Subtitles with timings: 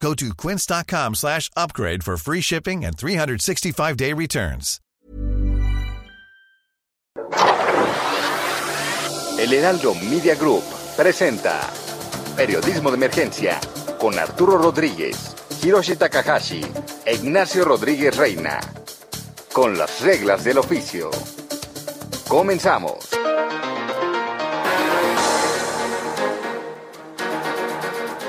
[0.00, 4.80] Go to quince.com slash upgrade for free shipping and 365-day returns.
[9.38, 10.64] El Heraldo Media Group
[10.96, 11.60] presenta
[12.36, 13.60] Periodismo de Emergencia
[13.98, 16.60] con Arturo Rodríguez, Hiroshi Takahashi
[17.04, 18.60] e Ignacio Rodríguez Reina.
[19.52, 21.10] Con las reglas del oficio.
[22.28, 23.08] Comenzamos.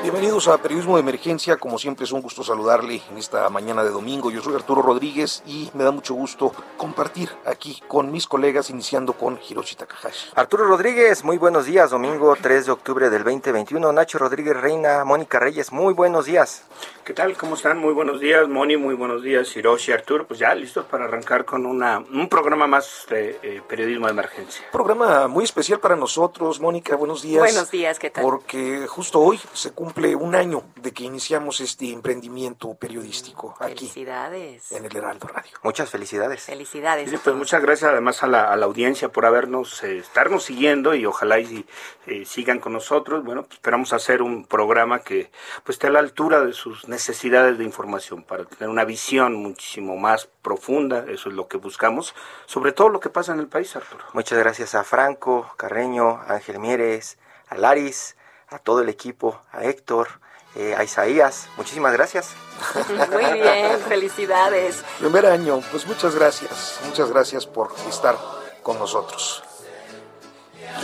[0.07, 1.57] Bienvenidos a Periodismo de Emergencia.
[1.57, 4.31] Como siempre es un gusto saludarle en esta mañana de domingo.
[4.31, 9.11] Yo soy Arturo Rodríguez y me da mucho gusto compartir aquí con mis colegas, iniciando
[9.11, 10.30] con Hiroshi Takahashi.
[10.35, 11.89] Arturo Rodríguez, muy buenos días.
[11.89, 13.91] Domingo 3 de octubre del 2021.
[13.91, 16.63] Nacho Rodríguez Reina, Mónica Reyes, muy buenos días.
[17.03, 17.35] ¿Qué tal?
[17.35, 17.78] ¿Cómo están?
[17.78, 18.78] Muy buenos días, Moni.
[18.78, 20.25] Muy buenos días, Hiroshi, Arturo.
[20.25, 24.66] Pues ya listos para arrancar con una, un programa más de eh, periodismo de emergencia.
[24.72, 26.95] Programa muy especial para nosotros, Mónica.
[26.95, 27.39] Buenos días.
[27.39, 28.23] Buenos días, ¿qué tal?
[28.23, 33.88] Porque justo hoy se cumple un año de que iniciamos este emprendimiento periodístico aquí.
[33.88, 34.72] Felicidades.
[34.72, 35.52] En el Heraldo Radio.
[35.64, 36.44] Muchas felicidades.
[36.44, 37.09] Felicidades.
[37.09, 40.95] Sí, pues muchas gracias además a la, a la audiencia por habernos, eh, estarnos siguiendo
[40.95, 41.66] y ojalá y
[42.06, 43.23] eh, sigan con nosotros.
[43.23, 45.31] Bueno, pues esperamos hacer un programa que
[45.64, 49.98] pues esté a la altura de sus necesidades de información para tener una visión muchísimo
[49.98, 53.75] más profunda, eso es lo que buscamos, sobre todo lo que pasa en el país,
[53.75, 54.03] Arturo.
[54.14, 58.16] Muchas gracias a Franco, Carreño, Ángel Mieres, a Laris,
[58.50, 60.08] a todo el equipo, a Héctor,
[60.56, 61.48] eh, a Isaías.
[61.58, 62.30] Muchísimas gracias.
[63.12, 64.84] Muy bien, felicidades.
[65.00, 68.18] Primer año, pues muchas gracias, muchas gracias por estar
[68.64, 69.44] con nosotros.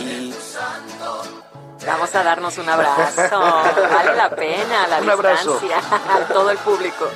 [0.00, 0.34] Y
[1.86, 3.38] Vamos a darnos un abrazo.
[3.38, 5.58] Vale la pena, la Un abrazo.
[5.60, 7.06] distancia, a todo el público.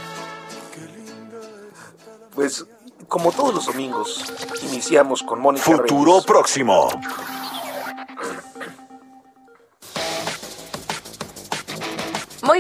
[2.34, 2.66] pues
[3.08, 4.22] como todos los domingos,
[4.62, 6.26] iniciamos con Mónica Futuro Reyes.
[6.26, 6.88] próximo.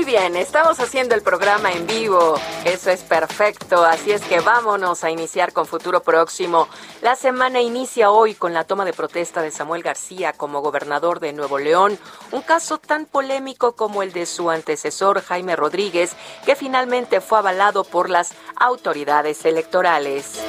[0.08, 2.36] Bien, estamos haciendo el programa en vivo.
[2.64, 3.84] Eso es perfecto.
[3.84, 6.66] Así es que vámonos a iniciar con Futuro Próximo.
[7.02, 11.34] La semana inicia hoy con la toma de protesta de Samuel García como gobernador de
[11.34, 11.98] Nuevo León.
[12.32, 16.16] Un caso tan polémico como el de su antecesor Jaime Rodríguez,
[16.46, 20.40] que finalmente fue avalado por las autoridades electorales.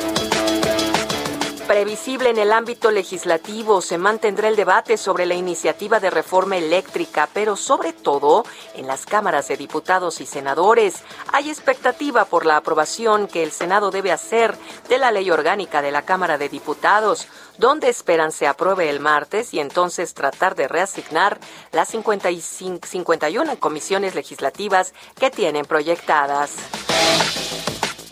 [1.70, 7.30] Previsible en el ámbito legislativo se mantendrá el debate sobre la iniciativa de reforma eléctrica,
[7.32, 8.44] pero sobre todo
[8.74, 11.04] en las cámaras de diputados y senadores.
[11.32, 14.58] Hay expectativa por la aprobación que el Senado debe hacer
[14.90, 17.28] de la ley orgánica de la Cámara de Diputados,
[17.60, 21.40] donde esperan se apruebe el martes y entonces tratar de reasignar
[21.72, 26.50] las 55 51 comisiones legislativas que tienen proyectadas.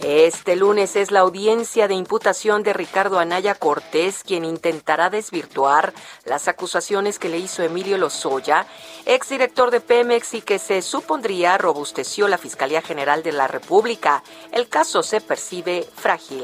[0.04, 5.92] Este lunes es la audiencia de imputación de Ricardo Anaya Cortés, quien intentará desvirtuar
[6.24, 8.68] las acusaciones que le hizo Emilio Lozoya,
[9.06, 14.24] exdirector de Pemex y que se supondría robusteció la Fiscalía General de la República.
[14.52, 16.44] El caso se percibe frágil.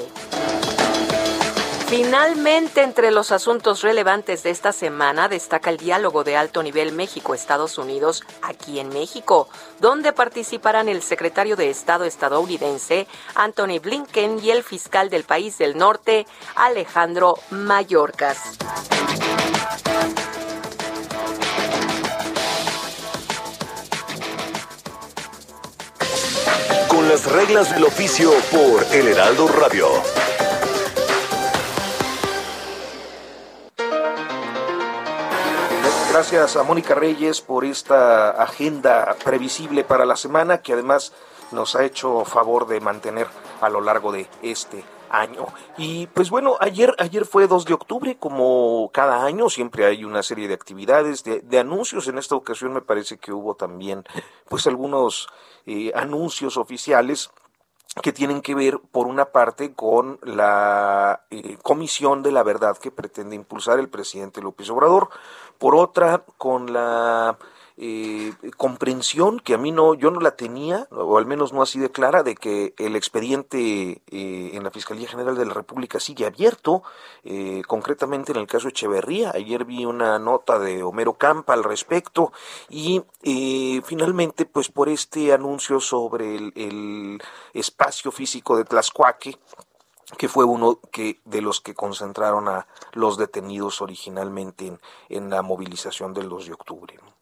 [1.95, 7.77] Finalmente, entre los asuntos relevantes de esta semana destaca el diálogo de alto nivel México-Estados
[7.77, 9.47] Unidos aquí en México,
[9.79, 13.05] donde participarán el secretario de Estado estadounidense
[13.35, 18.39] Anthony Blinken y el fiscal del país del norte Alejandro Mayorkas.
[26.87, 30.32] Con las reglas del oficio por El Heraldo Radio.
[36.13, 41.11] Gracias a Mónica Reyes por esta agenda previsible para la semana que además
[41.51, 43.25] nos ha hecho favor de mantener
[43.61, 45.47] a lo largo de este año.
[45.75, 50.21] Y pues bueno, ayer, ayer fue 2 de octubre, como cada año, siempre hay una
[50.21, 52.07] serie de actividades, de, de anuncios.
[52.07, 54.03] En esta ocasión me parece que hubo también
[54.47, 55.29] pues algunos
[55.65, 57.31] eh, anuncios oficiales
[58.01, 62.91] que tienen que ver, por una parte, con la eh, Comisión de la Verdad que
[62.91, 65.09] pretende impulsar el presidente López Obrador,
[65.59, 67.37] por otra, con la
[67.77, 71.79] eh, comprensión que a mí no, yo no la tenía, o al menos no así
[71.79, 76.25] de clara, de que el expediente eh, en la Fiscalía General de la República sigue
[76.25, 76.83] abierto,
[77.23, 79.31] eh, concretamente en el caso Echeverría.
[79.33, 82.31] Ayer vi una nota de Homero Campa al respecto
[82.69, 87.21] y eh, finalmente, pues por este anuncio sobre el,
[87.53, 89.37] espacio físico de Tlaxcuaque,
[90.17, 94.79] que fue uno que de los que concentraron a los detenidos originalmente en,
[95.09, 97.12] en la movilización del 2 de octubre.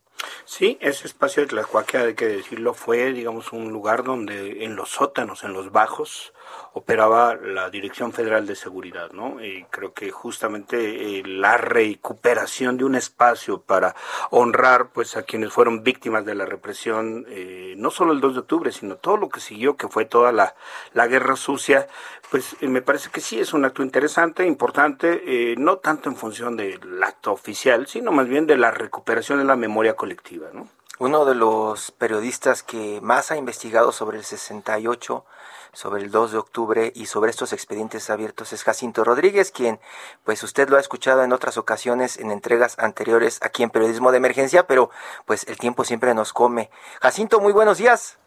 [0.45, 4.89] Sí, ese espacio de Tlahuaque, hay que decirlo, fue, digamos, un lugar donde en los
[4.89, 6.33] sótanos, en los bajos,
[6.74, 9.44] operaba la Dirección Federal de Seguridad, ¿no?
[9.44, 13.95] Y creo que justamente eh, la recuperación de un espacio para
[14.30, 18.39] honrar, pues, a quienes fueron víctimas de la represión, eh, no solo el 2 de
[18.39, 20.56] octubre, sino todo lo que siguió, que fue toda la,
[20.94, 21.88] la guerra sucia,
[22.30, 26.56] pues, eh, me parece que sí es un acto interesante, importante, no tanto en función
[26.56, 30.68] del acto oficial, sino más bien de la recuperación de la memoria colectiva, ¿no?
[31.01, 35.25] Uno de los periodistas que más ha investigado sobre el 68
[35.73, 39.79] sobre el 2 de octubre y sobre estos expedientes abiertos es Jacinto Rodríguez, quien
[40.23, 44.18] pues usted lo ha escuchado en otras ocasiones en entregas anteriores aquí en Periodismo de
[44.18, 44.89] Emergencia, pero
[45.25, 46.69] pues el tiempo siempre nos come.
[47.01, 48.19] Jacinto, muy buenos días.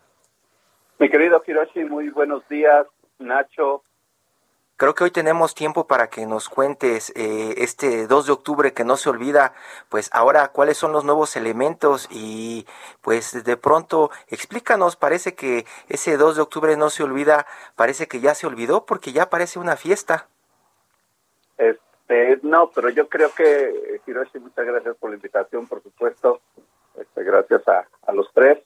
[0.98, 2.86] Mi querido Hiroshi, muy buenos días.
[3.18, 3.82] Nacho,
[4.76, 8.82] Creo que hoy tenemos tiempo para que nos cuentes eh, este 2 de octubre que
[8.84, 9.54] no se olvida,
[9.88, 12.66] pues ahora cuáles son los nuevos elementos y
[13.00, 18.18] pues de pronto explícanos, parece que ese 2 de octubre no se olvida, parece que
[18.18, 20.26] ya se olvidó porque ya parece una fiesta.
[21.56, 26.40] Este, no, pero yo creo que Hiroshi, muchas gracias por la invitación, por supuesto,
[26.98, 28.58] este, gracias a, a los tres.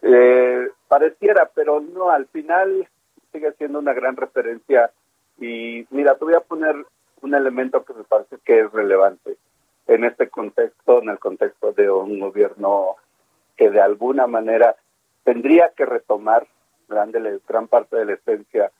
[0.00, 2.88] Eh, pareciera, pero no, al final
[3.32, 4.92] sigue siendo una gran referencia
[5.38, 6.74] y mira, te voy a poner
[7.22, 9.36] un elemento que me parece que es relevante
[9.86, 12.96] en este contexto, en el contexto de un gobierno
[13.56, 14.76] que de alguna manera
[15.24, 16.46] tendría que retomar
[16.88, 18.70] grande, gran parte de la esencia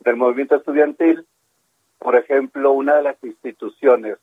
[0.00, 1.26] del movimiento estudiantil.
[1.98, 4.18] Por ejemplo, una de las instituciones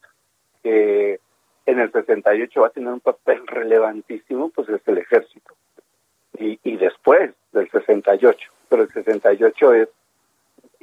[0.61, 1.19] que
[1.65, 5.53] en el 68 va a tener un papel relevantísimo, pues es el ejército.
[6.37, 9.89] Y, y después del 68, pero el 68 es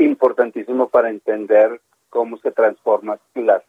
[0.05, 3.63] importantísimo para entender cómo se transforman las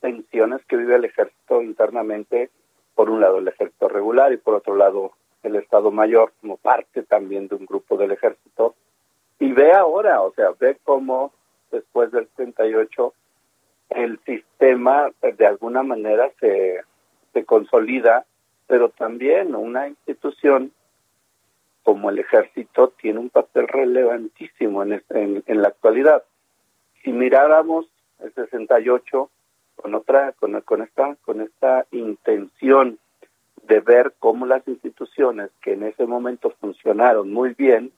[0.00, 2.50] tensiones que vive el ejército internamente,
[2.94, 5.12] por un lado el ejército regular y por otro lado
[5.42, 8.74] el Estado Mayor como parte también de un grupo del ejército.
[9.38, 11.32] Y ve ahora, o sea, ve cómo
[11.70, 13.14] después del 38
[13.90, 16.80] el sistema de alguna manera se,
[17.32, 18.26] se consolida,
[18.66, 20.72] pero también una institución
[21.88, 26.22] como el ejército tiene un papel relevantísimo en, en, la actualidad.
[27.02, 27.86] Si miráramos
[28.18, 29.30] el 68
[29.74, 32.98] con otra con, con esta con esta intención
[33.66, 37.90] de ver cómo las instituciones que en ese momento funcionaron muy bien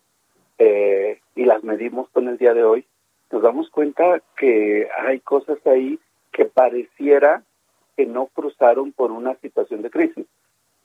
[0.59, 2.87] eh, y las medimos con el día de hoy,
[3.33, 5.99] nos damos cuenta que hay cosas ahí
[6.31, 7.43] que pareciera
[7.97, 10.27] que no cruzaron por una situación de crisis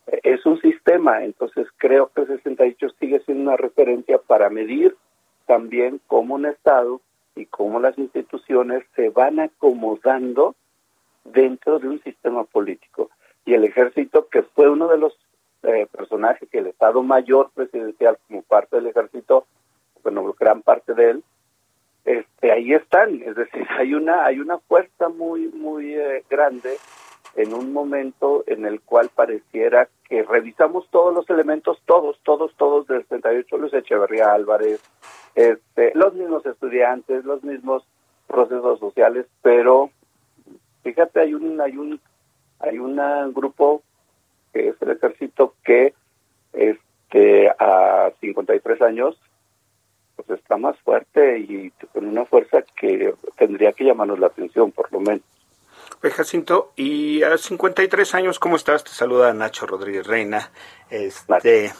[0.07, 4.95] es un sistema, entonces creo que el 68 sigue siendo una referencia para medir
[5.45, 7.01] también cómo un Estado
[7.35, 10.55] y cómo las instituciones se van acomodando
[11.23, 13.09] dentro de un sistema político.
[13.45, 15.17] Y el ejército, que fue uno de los
[15.63, 19.45] eh, personajes que el Estado Mayor presidencial como parte del ejército,
[20.03, 21.23] bueno, gran parte de él,
[22.05, 26.77] este, ahí están, es decir, hay una hay una fuerza muy muy eh, grande
[27.35, 32.87] en un momento en el cual pareciera que revisamos todos los elementos, todos, todos, todos
[32.87, 34.81] del 78, Luis Echeverría Álvarez,
[35.35, 37.85] este, los mismos estudiantes, los mismos
[38.27, 39.89] procesos sociales, pero
[40.83, 41.99] fíjate, hay un, hay un,
[42.59, 42.95] hay un
[43.33, 43.83] grupo
[44.53, 45.93] que es el ejército que
[46.53, 49.19] este, a 53 años
[50.15, 54.91] pues está más fuerte y con una fuerza que tendría que llamarnos la atención, por
[54.93, 55.34] lo menos.
[56.11, 58.83] Jacinto, y a 53 años, ¿cómo estás?
[58.83, 60.51] Te saluda Nacho Rodríguez Reina.
[60.89, 61.73] Este,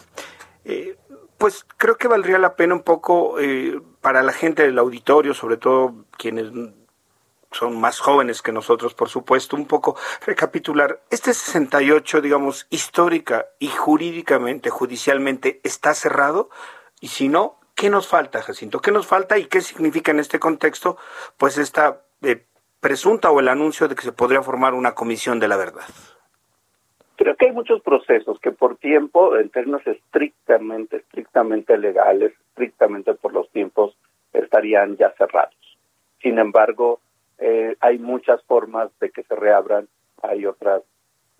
[0.65, 0.97] eh,
[1.37, 5.57] pues creo que valdría la pena un poco eh, para la gente del auditorio, sobre
[5.57, 6.51] todo quienes
[7.51, 9.95] son más jóvenes que nosotros, por supuesto, un poco
[10.25, 11.01] recapitular.
[11.09, 16.49] Este 68, digamos, histórica y jurídicamente, judicialmente, está cerrado.
[16.99, 18.81] Y si no, ¿qué nos falta, Jacinto?
[18.81, 20.97] ¿Qué nos falta y qué significa en este contexto,
[21.37, 22.45] pues, esta eh,
[22.85, 25.81] presunta o el anuncio de que se podría formar una comisión de la verdad?
[27.15, 33.33] Creo que hay muchos procesos que por tiempo, en términos estrictamente, estrictamente legales, estrictamente por
[33.33, 33.97] los tiempos,
[34.33, 35.55] estarían ya cerrados.
[36.21, 36.99] Sin embargo,
[37.39, 39.87] eh, hay muchas formas de que se reabran,
[40.21, 40.83] hay otras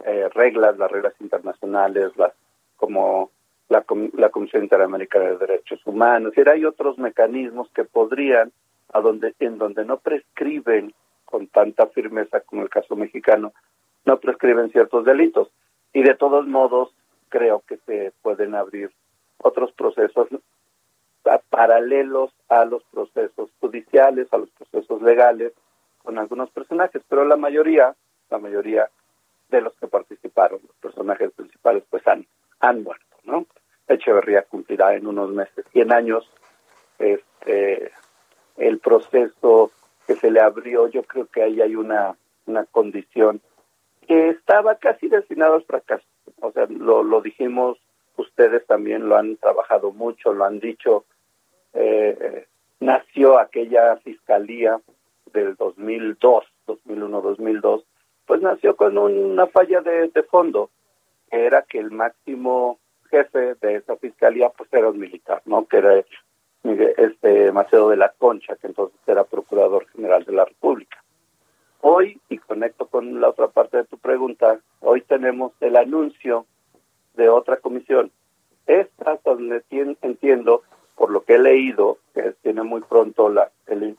[0.04, 2.34] eh, reglas, las reglas internacionales, las
[2.76, 3.30] como
[3.70, 3.86] la,
[4.18, 8.52] la Comisión Interamericana de Derechos Humanos, y hay otros mecanismos que podrían,
[8.92, 10.92] a donde, en donde no prescriben
[11.26, 13.54] con tanta firmeza como el caso mexicano,
[14.06, 15.50] no prescriben ciertos delitos.
[15.94, 16.94] Y de todos modos,
[17.30, 18.92] creo que se pueden abrir
[19.38, 20.30] otros procesos
[21.50, 25.54] paralelos a los procesos judiciales, a los procesos legales
[26.04, 27.96] con algunos personajes, pero la mayoría,
[28.30, 28.90] la mayoría
[29.50, 32.26] de los que participaron, los personajes principales, pues han,
[32.60, 33.46] han muerto, ¿no?
[33.88, 36.30] Echeverría cumplirá en unos meses 100 años.
[37.00, 37.92] Este,
[38.58, 39.72] el proceso
[40.08, 43.42] que se le abrió, yo creo que ahí hay una, una condición
[44.08, 46.06] que estaba casi destinado al fracaso.
[46.42, 47.78] O sea, lo, lo dijimos,
[48.18, 51.06] ustedes también lo han trabajado mucho, lo han dicho.
[51.74, 52.46] Eh,
[52.80, 54.80] nació aquella fiscalía
[55.34, 57.86] del 2002, 2001, 2002,
[58.26, 60.70] pues nació con una falla de, de fondo,
[61.30, 65.66] que era que el máximo jefe de esa fiscalía pues era un militar, ¿no?
[65.68, 66.04] Que era
[66.98, 71.04] este Macedo de la Concha, que entonces era Procurador General de la República.
[71.82, 76.46] Hoy, y conecto con la otra parte de tu pregunta, hoy tenemos el anuncio
[77.14, 78.12] de otra comisión.
[78.66, 79.64] Esta, donde
[80.02, 80.64] entiendo,
[80.96, 83.52] por lo que he leído, que tiene muy pronto la,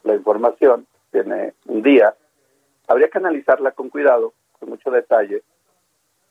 [0.02, 2.14] la información, tiene un día,
[2.88, 5.42] habría que analizarla con cuidado, con mucho detalle.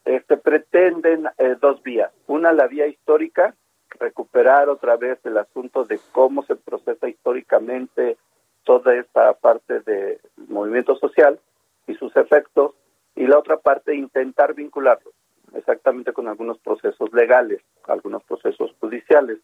[0.03, 2.11] Este pretenden eh, dos vías.
[2.27, 3.55] Una, la vía histórica,
[3.99, 8.17] recuperar otra vez el asunto de cómo se procesa históricamente
[8.63, 11.39] toda esta parte del movimiento social
[11.87, 12.73] y sus efectos,
[13.15, 15.13] y la otra parte intentar vincularlos
[15.55, 19.39] exactamente con algunos procesos legales, algunos procesos judiciales.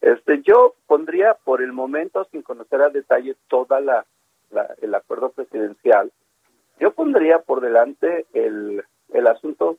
[0.00, 4.06] Este, yo pondría por el momento, sin conocer a detalle toda la,
[4.80, 6.12] el acuerdo presidencial,
[6.78, 8.82] yo pondría por delante el,
[9.12, 9.76] el asunto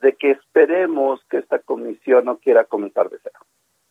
[0.00, 3.38] de que esperemos que esta comisión no quiera comenzar de cero.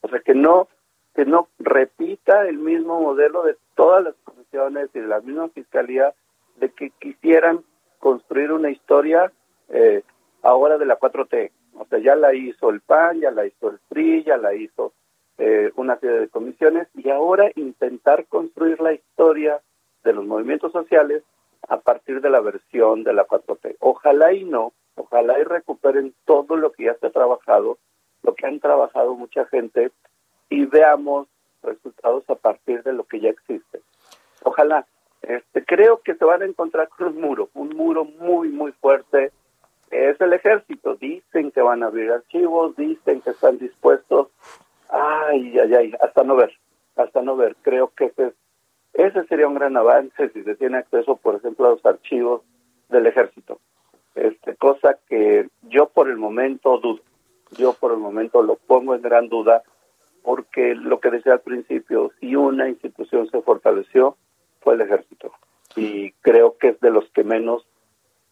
[0.01, 0.67] O sea, que no
[1.15, 6.13] que no repita el mismo modelo de todas las comisiones y de la misma fiscalía
[6.55, 7.63] de que quisieran
[7.99, 9.31] construir una historia
[9.69, 10.03] eh,
[10.41, 11.51] ahora de la 4T.
[11.75, 14.93] O sea, ya la hizo el PAN, ya la hizo el PRI, ya la hizo
[15.37, 19.61] eh, una serie de comisiones y ahora intentar construir la historia
[20.03, 21.23] de los movimientos sociales
[21.67, 23.77] a partir de la versión de la 4T.
[23.79, 24.73] Ojalá y no,
[25.13, 27.77] ojalá y recuperen todo lo que ya se ha trabajado,
[28.23, 29.91] lo que han trabajado mucha gente
[30.49, 31.27] y veamos
[31.61, 33.81] resultados a partir de lo que ya existe.
[34.43, 34.85] Ojalá.
[35.21, 39.31] Este, creo que se van a encontrar con un muro, un muro muy, muy fuerte.
[39.89, 40.95] Es el ejército.
[40.95, 44.27] Dicen que van a abrir archivos, dicen que están dispuestos.
[44.89, 46.51] Ay, ay, ay, hasta no ver,
[46.97, 47.55] hasta no ver.
[47.61, 48.33] Creo que ese,
[48.93, 52.41] ese sería un gran avance si se tiene acceso, por ejemplo, a los archivos
[52.89, 53.59] del ejército.
[54.15, 57.01] Este, cosa que yo por el momento dudo.
[57.57, 59.63] Yo por el momento lo pongo en gran duda
[60.23, 64.17] porque lo que decía al principio, si una institución se fortaleció,
[64.61, 65.33] fue el ejército.
[65.75, 67.65] Y creo que es de los que menos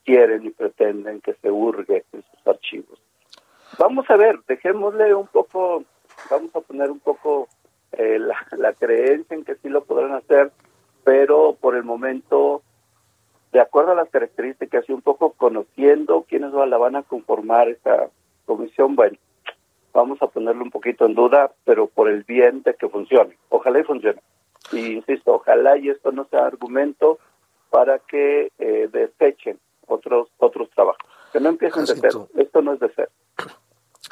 [0.06, 3.00] quieren y pretenden que se hurgue en sus archivos.
[3.78, 5.84] Vamos a ver, dejémosle un poco,
[6.30, 7.48] vamos a poner un poco
[7.92, 10.52] eh, la, la creencia en que sí lo podrán hacer,
[11.04, 12.62] pero por el momento,
[13.52, 18.10] de acuerdo a las características y un poco conociendo quiénes la van a conformar esta
[18.46, 19.18] comisión, bueno,
[19.94, 23.38] vamos a ponerlo un poquito en duda, pero por el bien de que funcione.
[23.50, 24.22] Ojalá y funcione.
[24.72, 27.20] Y insisto, ojalá y esto no sea argumento
[27.70, 31.02] para que eh, desechen otros otros trabajos.
[31.34, 32.28] Que no empiecen de cero.
[32.36, 33.12] Esto no es de cero.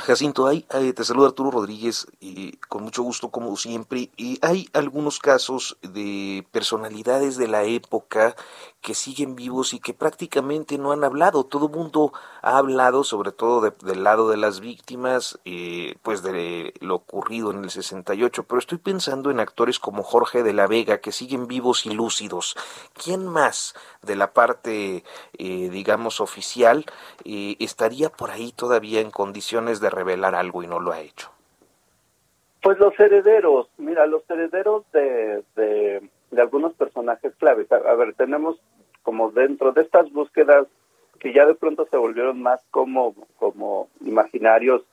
[0.01, 4.09] Jacinto, hay, te saluda Arturo Rodríguez y con mucho gusto como siempre.
[4.15, 8.33] Y hay algunos casos de personalidades de la época
[8.81, 11.43] que siguen vivos y que prácticamente no han hablado.
[11.43, 16.95] Todo mundo ha hablado, sobre todo del lado de las víctimas, eh, pues de lo
[16.95, 18.43] ocurrido en el 68.
[18.43, 22.55] Pero estoy pensando en actores como Jorge de la Vega que siguen vivos y lúcidos.
[22.93, 25.03] ¿Quién más de la parte,
[25.37, 26.85] eh, digamos, oficial
[27.25, 31.31] eh, estaría por ahí todavía en condiciones de revelar algo y no lo ha hecho?
[32.61, 36.01] Pues los herederos, mira, los herederos de, de,
[36.41, 37.71] algunos personajes claves.
[37.71, 38.59] A, ver, tenemos
[39.01, 40.67] como dentro de estas búsquedas
[41.19, 44.83] que ya de pronto se volvieron más como, como imaginarios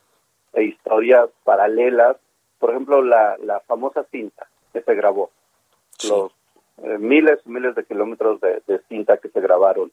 [0.52, 2.16] e historias paralelas,
[2.58, 5.30] por ejemplo, la, la famosa cinta que se grabó,
[6.08, 6.32] los
[6.82, 9.92] eh, miles y miles de kilómetros de, de cinta que se grabaron.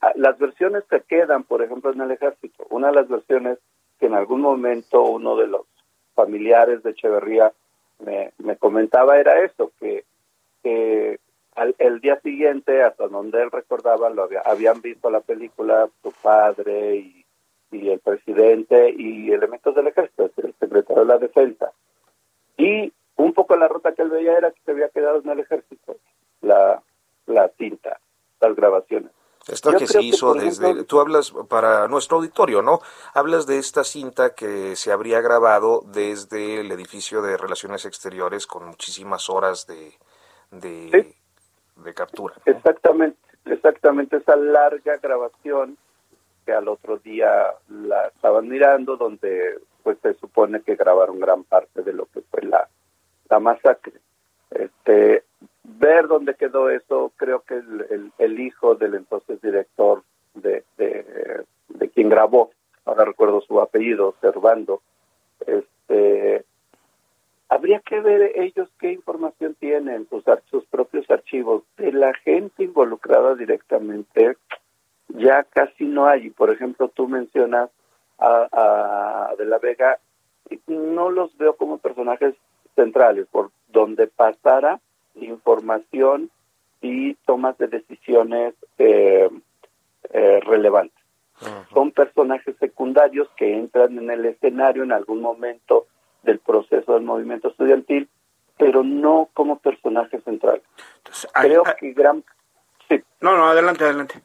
[0.00, 3.58] Ah, las versiones que quedan, por ejemplo, en el ejército, una de las versiones
[3.98, 5.66] que en algún momento uno de los
[6.14, 7.52] familiares de Echeverría
[8.00, 10.04] me, me comentaba era eso, que,
[10.62, 11.18] que
[11.54, 16.96] al, el día siguiente, hasta donde él recordaba, lo habían visto la película su padre
[16.96, 17.24] y,
[17.70, 21.72] y el presidente y elementos del ejército, el secretario de la defensa.
[22.56, 25.40] Y un poco la ruta que él veía era que se había quedado en el
[25.40, 25.96] ejército,
[26.40, 26.82] la,
[27.26, 28.00] la cinta,
[28.40, 29.10] las grabaciones.
[29.46, 32.80] Esta que se hizo desde, tú hablas para nuestro auditorio, ¿no?
[33.12, 38.66] Hablas de esta cinta que se habría grabado desde el edificio de Relaciones Exteriores con
[38.66, 39.92] muchísimas horas de,
[40.50, 42.34] de, captura.
[42.46, 45.76] Exactamente, exactamente, esa larga grabación
[46.46, 47.28] que al otro día
[47.68, 52.42] la estaban mirando, donde pues se supone que grabaron gran parte de lo que fue
[52.42, 52.66] la,
[53.28, 54.00] la masacre.
[54.50, 55.24] Este,
[55.64, 57.54] ver dónde quedó eso, creo que
[58.18, 60.02] el, hijo del entonces director
[60.34, 62.50] de, de, de, quien grabó,
[62.84, 64.82] ahora recuerdo su apellido, Servando,
[65.46, 66.44] este,
[67.48, 73.34] habría que ver ellos qué información tienen, sus, sus propios archivos, de la gente involucrada
[73.34, 74.36] directamente,
[75.08, 76.30] ya casi no hay.
[76.30, 77.70] Por ejemplo, tú mencionas
[78.18, 78.48] a,
[79.30, 79.98] a De la Vega,
[80.66, 82.34] no los veo como personajes
[82.74, 84.80] centrales, por donde pasara
[85.16, 86.30] información
[86.80, 89.28] y tomas de decisiones eh,
[90.10, 91.04] eh, relevantes.
[91.74, 95.86] Son personajes secundarios que entran en el escenario en algún momento
[96.22, 98.08] del proceso del movimiento estudiantil,
[98.56, 100.62] pero no como personajes centrales.
[101.32, 102.24] creo que gran...
[103.20, 104.22] No, no, adelante, adelante.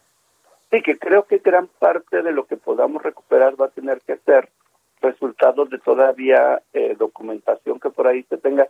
[0.70, 4.18] Sí, que creo que gran parte de lo que podamos recuperar va a tener que
[4.18, 4.50] ser
[5.02, 8.68] resultados de todavía eh, documentación que por ahí se tenga.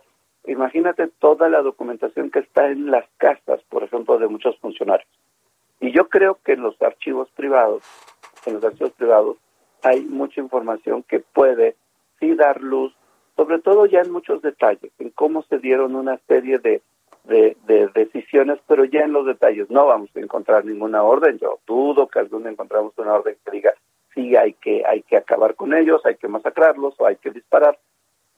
[0.50, 5.08] Imagínate toda la documentación que está en las casas, por ejemplo, de muchos funcionarios.
[5.78, 7.84] Y yo creo que en los archivos privados,
[8.46, 9.36] en los archivos privados,
[9.84, 11.76] hay mucha información que puede
[12.18, 12.92] sí dar luz,
[13.36, 16.82] sobre todo ya en muchos detalles, en cómo se dieron una serie de,
[17.24, 21.38] de, de decisiones, pero ya en los detalles no vamos a encontrar ninguna orden.
[21.38, 23.72] Yo dudo que algún encontramos una orden que diga
[24.14, 27.78] sí hay que hay que acabar con ellos, hay que masacrarlos o hay que disparar,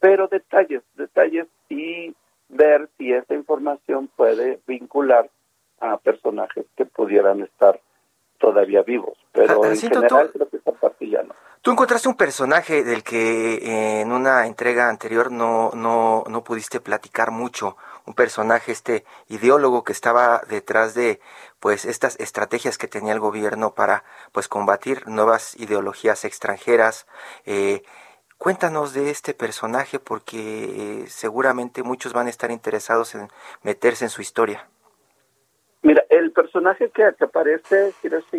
[0.03, 2.13] pero detalles, detalles y
[2.49, 5.31] ver si esa información puede vincular
[5.79, 7.81] a personajes que pudieran estar
[8.39, 11.33] todavía vivos, pero en general creo que esa parte ya no.
[11.63, 16.81] Tú encontraste un personaje del que eh, en una entrega anterior no, no, no pudiste
[16.81, 21.21] platicar mucho, un personaje, este ideólogo que estaba detrás de
[21.61, 27.07] pues estas estrategias que tenía el gobierno para pues combatir nuevas ideologías extranjeras.
[27.47, 27.85] Eh,
[28.43, 33.29] cuéntanos de este personaje porque eh, seguramente muchos van a estar interesados en
[33.63, 34.67] meterse en su historia.
[35.83, 37.95] Mira, el personaje que, aparece,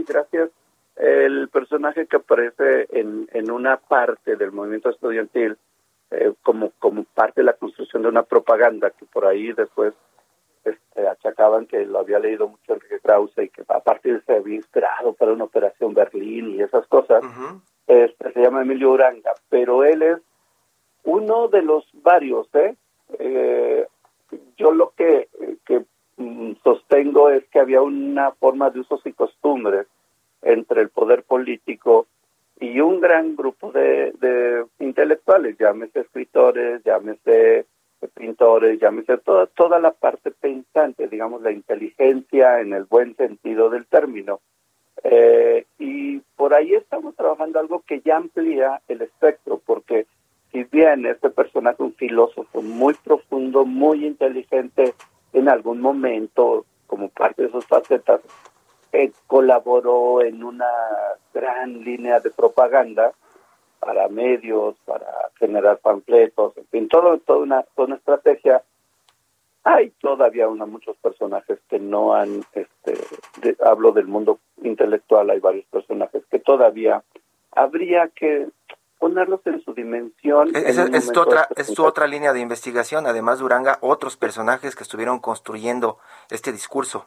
[0.05, 0.49] gracias,
[0.97, 5.57] el personaje que aparece en, en una parte del movimiento estudiantil
[6.11, 9.93] eh, como, como parte de la construcción de una propaganda que por ahí después
[10.65, 14.55] este, achacaban que lo había leído mucho Enrique Krause y que a partir se había
[14.55, 17.23] inspirado para una operación Berlín y esas cosas.
[17.87, 20.17] Este, se llama Emilio Uranga, pero él es
[21.03, 22.47] uno de los varios.
[22.55, 22.75] ¿eh?
[23.19, 23.87] eh
[24.57, 25.27] yo lo que,
[25.65, 25.85] que
[26.17, 29.87] mm, sostengo es que había una forma de usos y costumbres
[30.41, 32.07] entre el poder político
[32.59, 37.65] y un gran grupo de, de intelectuales, llámese escritores, llámese
[38.07, 43.85] pintores, llámese toda, toda la parte pensante, digamos la inteligencia en el buen sentido del
[43.85, 44.41] término.
[45.03, 50.07] Eh, y por ahí estamos trabajando algo que ya amplía el espectro, porque
[50.51, 54.93] si bien este personaje, un filósofo muy profundo, muy inteligente,
[55.31, 58.19] en algún momento, como parte de sus facetas,
[58.91, 60.67] eh, colaboró en una
[61.33, 63.13] gran línea de propaganda
[63.79, 65.07] para medios, para
[65.39, 68.63] generar panfletos, en fin, todo, toda, una, toda una estrategia.
[69.63, 72.97] Hay todavía una, muchos personajes que no han, este,
[73.65, 77.03] hablo del mundo intelectual, hay varios personajes que todavía
[77.51, 78.47] habría que
[78.99, 80.49] ponerlos en su dimensión.
[80.55, 84.75] Es, es, tu otra, es tu otra línea de investigación, además de Uranga, otros personajes
[84.75, 85.97] que estuvieron construyendo
[86.29, 87.05] este discurso.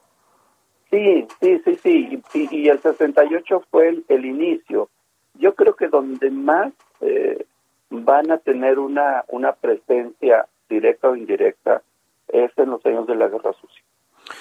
[0.90, 4.88] Sí, sí, sí, sí, y, el 68 fue el, el, inicio.
[5.35, 7.45] Yo creo que donde más eh,
[7.90, 11.83] van a tener una, una presencia directa o indirecta
[12.44, 13.83] es en los años de la Guerra Sucia,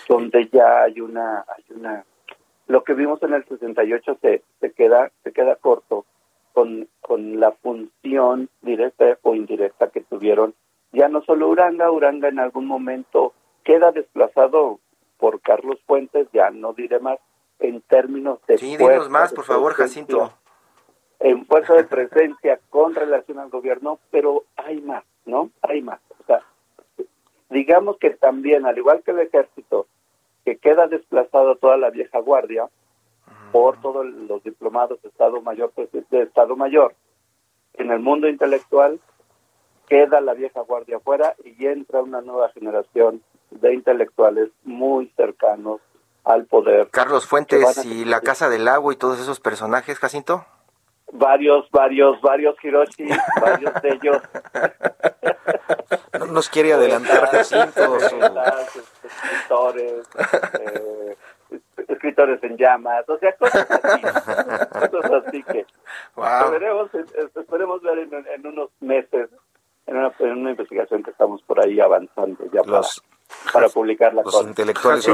[0.09, 2.05] donde ya hay una, hay una,
[2.67, 6.05] lo que vimos en el 68 se, se queda, se queda corto
[6.53, 10.55] con, con la función directa o indirecta que tuvieron
[10.95, 14.79] ya no solo Uranga, Uranga en algún momento queda desplazado
[15.17, 17.19] por Carlos Fuentes, ya no diré más,
[17.59, 18.57] en términos de...
[18.57, 20.31] Sí, dinos más, por favor, Jacinto.
[21.19, 25.51] En fuerza de presencia con relación al gobierno, pero hay más, ¿no?
[25.61, 25.99] Hay más.
[26.19, 26.41] O sea,
[27.49, 29.87] digamos que también, al igual que el ejército,
[30.43, 32.69] que queda desplazado toda la vieja guardia
[33.51, 36.95] por todos los diplomados de Estado Mayor, pues, de Estado Mayor,
[37.73, 38.99] en el mundo intelectual
[39.87, 45.81] queda la vieja guardia afuera y entra una nueva generación de intelectuales muy cercanos
[46.23, 46.89] al poder.
[46.89, 50.45] Carlos Fuentes y la Casa del Agua y todos esos personajes, Jacinto.
[51.11, 53.07] Varios, varios, varios Hiroshi,
[53.41, 54.21] varios de ellos.
[56.19, 57.97] No nos quiere adelantar Jacinto.
[59.05, 60.07] escritores,
[60.59, 61.17] eh,
[61.87, 64.01] escritores en llamas, o sea, cosas así,
[64.89, 65.65] cosas así que
[66.15, 66.89] esperemos,
[67.35, 69.29] esperemos ver en, unos meses,
[69.85, 73.14] en una, en una, investigación que estamos por ahí avanzando ya Los, para
[73.73, 75.05] publicar la Los intelectuales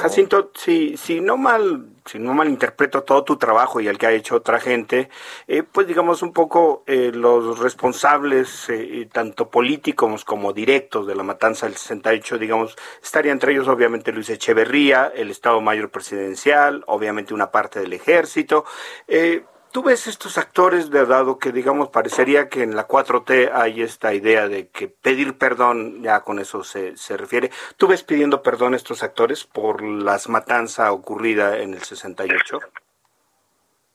[0.00, 4.06] Jacinto, si, si no mal si no mal interpreto todo tu trabajo y el que
[4.06, 5.08] ha hecho otra gente,
[5.48, 11.22] eh, pues digamos un poco eh, los responsables, eh, tanto políticos como directos de la
[11.22, 17.32] matanza del 68, digamos, estaría entre ellos obviamente Luis Echeverría, el Estado Mayor Presidencial, obviamente
[17.32, 18.66] una parte del ejército.
[19.08, 19.44] Eh,
[19.74, 24.14] ¿Tú ves estos actores, de dado que, digamos, parecería que en la 4T hay esta
[24.14, 28.74] idea de que pedir perdón, ya con eso se, se refiere, ¿tú ves pidiendo perdón
[28.74, 32.60] a estos actores por las matanzas ocurrida en el 68?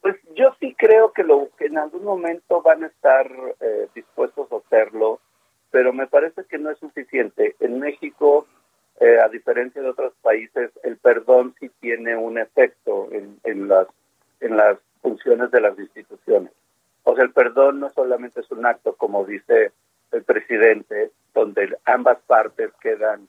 [0.02, 4.52] Pues yo sí creo que, lo, que en algún momento van a estar eh, dispuestos
[4.52, 5.22] a hacerlo,
[5.72, 7.56] pero me parece que no es suficiente.
[7.62, 8.48] En México,
[9.00, 13.88] eh, a diferencia de otros países, el perdón sí tiene un efecto en, en las
[14.42, 16.52] en las funciones de las instituciones.
[17.04, 19.72] O sea, el perdón no solamente es un acto, como dice
[20.12, 23.28] el presidente, donde ambas partes quedan,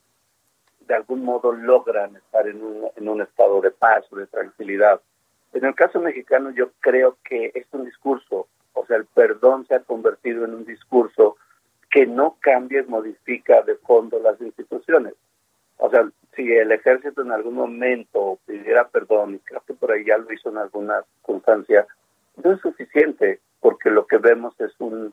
[0.87, 5.01] de algún modo logran estar en un, en un estado de paz o de tranquilidad.
[5.53, 9.75] En el caso mexicano yo creo que es un discurso, o sea, el perdón se
[9.75, 11.37] ha convertido en un discurso
[11.91, 15.15] que no cambia y modifica de fondo las instituciones.
[15.79, 20.05] O sea, si el ejército en algún momento pidiera perdón, y creo que por ahí
[20.05, 21.87] ya lo hizo en alguna circunstancia,
[22.43, 25.13] no es suficiente, porque lo que vemos es un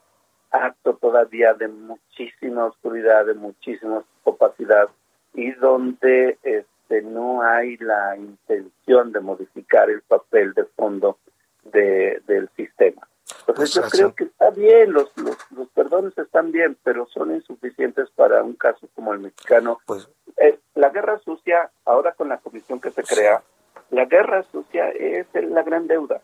[0.51, 4.89] acto todavía de muchísima oscuridad, de muchísima opacidad,
[5.33, 11.17] y donde este no hay la intención de modificar el papel de fondo
[11.63, 13.07] de, del sistema.
[13.47, 17.33] Entonces pues yo creo que está bien, los, los, los, perdones están bien, pero son
[17.33, 19.79] insuficientes para un caso como el mexicano.
[19.85, 23.43] Pues eh, la guerra sucia, ahora con la comisión que se crea,
[23.89, 26.21] la guerra sucia es la gran deuda.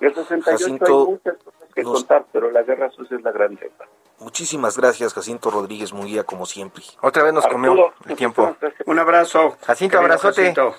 [0.00, 3.86] El 68 hay muchas cosas que contar, pero la guerra sucia es la gran deuda.
[4.18, 6.82] Muchísimas gracias, Jacinto Rodríguez Munguía, como siempre.
[7.00, 8.56] Otra vez nos comió el tiempo.
[8.86, 9.56] Un abrazo.
[9.64, 10.42] Jacinto, abrazote.
[10.42, 10.74] Jacinto.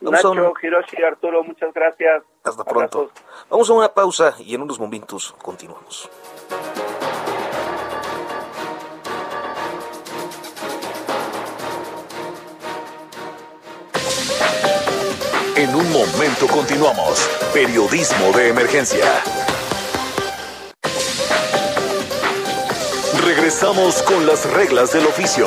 [0.00, 2.22] Nacho, Hiroshi, Arturo, muchas gracias.
[2.42, 3.10] Hasta pronto.
[3.48, 6.10] Vamos a una pausa y en unos momentos continuamos.
[15.56, 17.28] En un momento continuamos.
[17.54, 19.06] Periodismo de emergencia.
[23.24, 25.46] Regresamos con las reglas del oficio.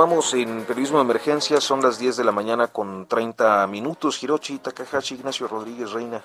[0.00, 4.22] Continuamos en Periodismo de Emergencia, son las 10 de la mañana con 30 minutos.
[4.22, 6.22] Hirochi, Takahashi, Ignacio Rodríguez, Reina.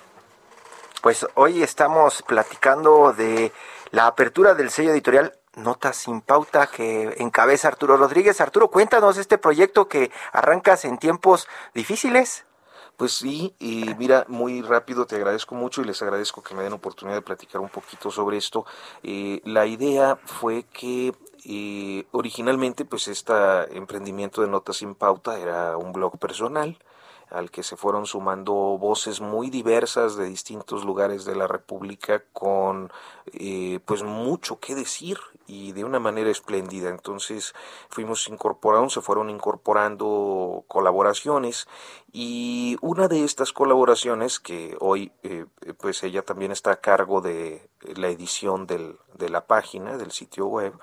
[1.02, 3.52] Pues hoy estamos platicando de
[3.92, 8.40] la apertura del sello editorial Notas sin pauta que encabeza Arturo Rodríguez.
[8.40, 12.46] Arturo, cuéntanos este proyecto que arrancas en tiempos difíciles.
[12.96, 16.72] Pues sí, y mira, muy rápido te agradezco mucho y les agradezco que me den
[16.72, 18.66] oportunidad de platicar un poquito sobre esto.
[19.04, 21.14] Eh, la idea fue que
[21.46, 23.34] y originalmente, pues este
[23.78, 26.80] emprendimiento de Notas sin Pauta era un blog personal
[27.30, 32.92] al que se fueron sumando voces muy diversas de distintos lugares de la República con
[33.34, 36.90] eh, pues mucho que decir y de una manera espléndida.
[36.90, 37.54] Entonces
[37.90, 41.68] fuimos incorporando, se fueron incorporando colaboraciones
[42.12, 45.46] y una de estas colaboraciones que hoy eh,
[45.80, 50.46] pues ella también está a cargo de la edición del, de la página del sitio
[50.48, 50.74] web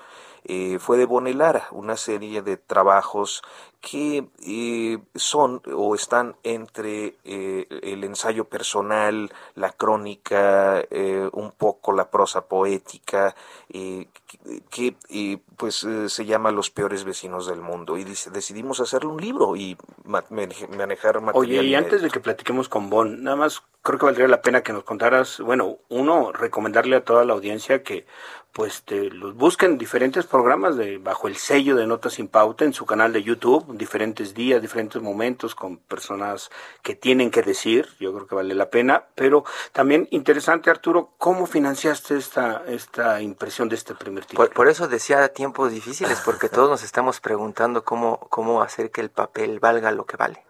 [0.44, 3.42] eh, fue de Bonelara, una serie de trabajos
[3.82, 10.84] que eh, son o están entre eh, el ensayo personal, la crónica,
[11.32, 13.34] un poco la prosa poética,
[13.68, 17.98] que pues se llama Los peores vecinos del mundo.
[17.98, 21.34] Y dice, decidimos hacerle un libro y manejar material.
[21.34, 24.62] Oye, y antes de que platiquemos con Bon, nada más creo que valdría la pena
[24.62, 28.06] que nos contaras, bueno, uno, recomendarle a toda la audiencia que
[28.52, 32.74] pues te los busquen diferentes programas de bajo el sello de Notas sin Pauta en
[32.74, 36.50] su canal de YouTube, diferentes días, diferentes momentos con personas
[36.82, 41.46] que tienen que decir, yo creo que vale la pena, pero también interesante Arturo, ¿cómo
[41.46, 44.48] financiaste esta esta impresión de este primer título?
[44.50, 49.10] Por, eso decía tiempos difíciles, porque todos nos estamos preguntando cómo cómo hacer que el
[49.10, 50.44] papel valga lo que vale.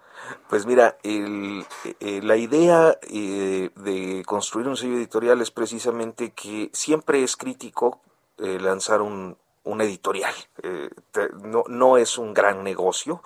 [0.49, 1.65] Pues mira, el,
[2.01, 8.01] eh, la idea eh, de construir un sello editorial es precisamente que siempre es crítico
[8.39, 10.35] eh, lanzar un, una editorial.
[10.63, 10.91] Eh,
[11.43, 13.23] no, no es un gran negocio.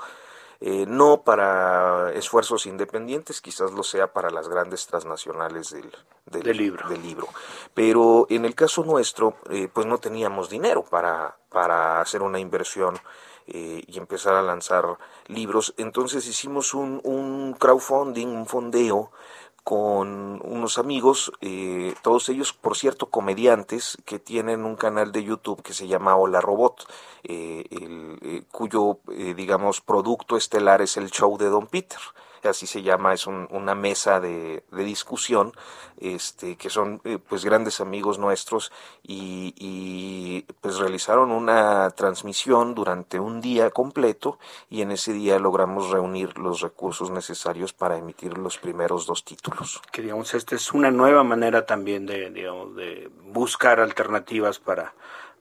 [0.59, 5.93] Eh, no para esfuerzos independientes, quizás lo sea para las grandes transnacionales del,
[6.25, 6.89] del, libro.
[6.89, 7.29] del libro.
[7.75, 12.99] Pero en el caso nuestro, eh, pues no teníamos dinero para, para hacer una inversión
[13.49, 15.73] y empezar a lanzar libros.
[15.77, 19.13] Entonces hicimos un, un crowdfunding, un fondeo
[19.67, 25.61] con unos amigos, eh, todos ellos, por cierto, comediantes que tienen un canal de YouTube
[25.61, 26.87] que se llama Hola Robot,
[27.25, 31.99] eh, eh, cuyo, digamos, producto estelar es el show de Don Peter
[32.49, 35.53] así se llama, es una mesa de, discusión,
[35.99, 43.41] este, que son eh, pues grandes amigos nuestros y, pues realizaron una transmisión durante un
[43.41, 49.07] día completo y en ese día logramos reunir los recursos necesarios para emitir los primeros
[49.07, 49.81] dos títulos.
[49.93, 54.95] Que digamos, esta es una nueva manera también de, digamos, de buscar alternativas para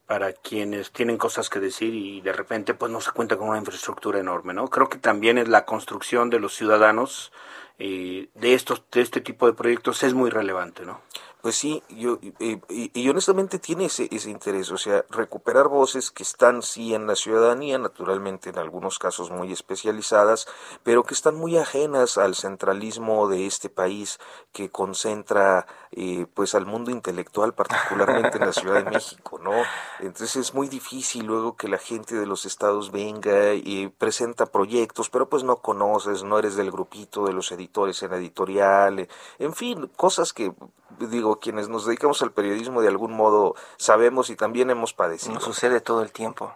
[0.05, 3.57] para quienes tienen cosas que decir y de repente pues no se cuenta con una
[3.57, 4.67] infraestructura enorme, ¿no?
[4.67, 7.31] Creo que también es la construcción de los ciudadanos
[7.77, 11.01] eh, de estos de este tipo de proyectos es muy relevante, ¿no?
[11.45, 16.63] Pues sí, yo, y, honestamente tiene ese, ese interés, o sea, recuperar voces que están
[16.63, 20.47] sí en la ciudadanía, naturalmente en algunos casos muy especializadas,
[20.81, 24.17] pero que están muy ajenas al centralismo de este país
[24.53, 29.53] que concentra eh, pues al mundo intelectual, particularmente en la Ciudad de México, ¿no?
[29.99, 35.11] Entonces es muy difícil luego que la gente de los estados venga y presenta proyectos,
[35.11, 39.91] pero pues no conoces, no eres del grupito de los editores en editorial, en fin,
[39.95, 40.51] cosas que
[40.99, 45.33] digo, quienes nos dedicamos al periodismo de algún modo sabemos y también hemos padecido.
[45.33, 46.53] Nos sucede todo el tiempo.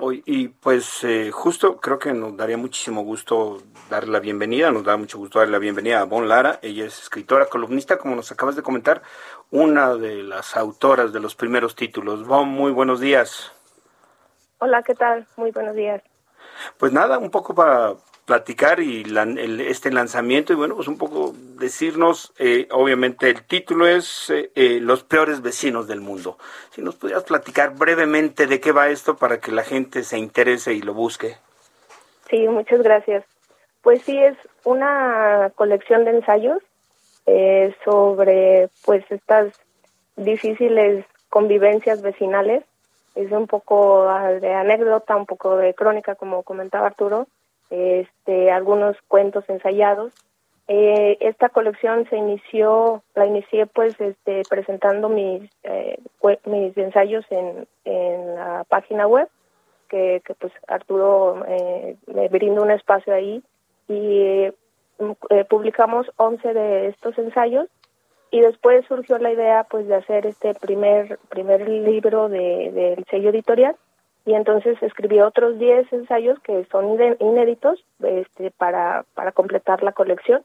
[0.00, 3.58] Hoy, y pues eh, justo creo que nos daría muchísimo gusto
[3.90, 7.02] darle la bienvenida, nos da mucho gusto darle la bienvenida a Bon Lara, ella es
[7.02, 9.02] escritora, columnista, como nos acabas de comentar,
[9.50, 12.24] una de las autoras de los primeros títulos.
[12.24, 13.52] Bon, muy buenos días.
[14.58, 15.26] Hola, ¿qué tal?
[15.36, 16.02] Muy buenos días.
[16.78, 19.04] Pues nada, un poco para platicar y
[19.66, 24.78] este lanzamiento y bueno, pues un poco decirnos, eh, obviamente el título es eh, eh,
[24.80, 26.38] Los peores vecinos del mundo.
[26.70, 30.72] Si nos pudieras platicar brevemente de qué va esto para que la gente se interese
[30.72, 31.36] y lo busque.
[32.30, 33.24] Sí, muchas gracias.
[33.82, 36.62] Pues sí, es una colección de ensayos
[37.84, 39.52] sobre pues estas
[40.16, 42.64] difíciles convivencias vecinales.
[43.14, 44.06] Es un poco
[44.40, 47.26] de anécdota, un poco de crónica, como comentaba Arturo
[47.70, 50.12] este, algunos cuentos ensayados.
[50.66, 55.98] Eh, esta colección se inició, la inicié pues este, presentando mis, eh,
[56.46, 59.28] mis ensayos en, en la página web,
[59.88, 63.42] que, pues Arturo eh, me brindó un espacio ahí.
[63.86, 64.50] Y
[65.50, 67.68] publicamos 11 de estos ensayos.
[68.30, 73.30] Y después surgió la idea pues de hacer este primer primer libro de, del sello
[73.30, 73.76] editorial
[74.26, 80.44] y entonces escribí otros 10 ensayos que son inéditos este, para, para completar la colección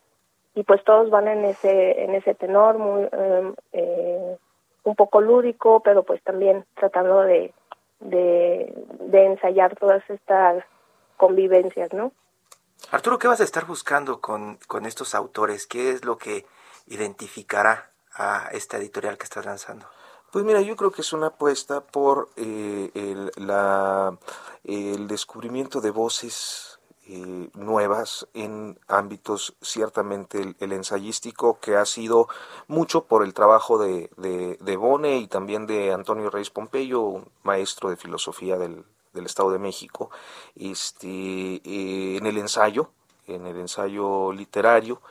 [0.55, 4.37] y pues todos van en ese en ese tenor muy em, eh,
[4.83, 7.53] un poco lúdico pero pues también tratando de,
[7.99, 10.63] de, de ensayar todas estas
[11.15, 12.11] convivencias no
[12.91, 16.45] Arturo qué vas a estar buscando con, con estos autores qué es lo que
[16.87, 19.85] identificará a esta editorial que estás lanzando
[20.31, 24.17] pues mira, yo creo que es una apuesta por eh, el, la,
[24.63, 26.79] el descubrimiento de voces
[27.11, 32.27] eh, nuevas en ámbitos ciertamente el, ensayístico que ha sido
[32.67, 37.89] mucho por el trabajo de, de, Bone y también de Antonio Reyes Pompeyo, un maestro
[37.89, 40.11] de filosofía del, del Estado de México,
[40.55, 42.91] este, eh, en el ensayo,
[43.25, 45.01] en el ensayo literario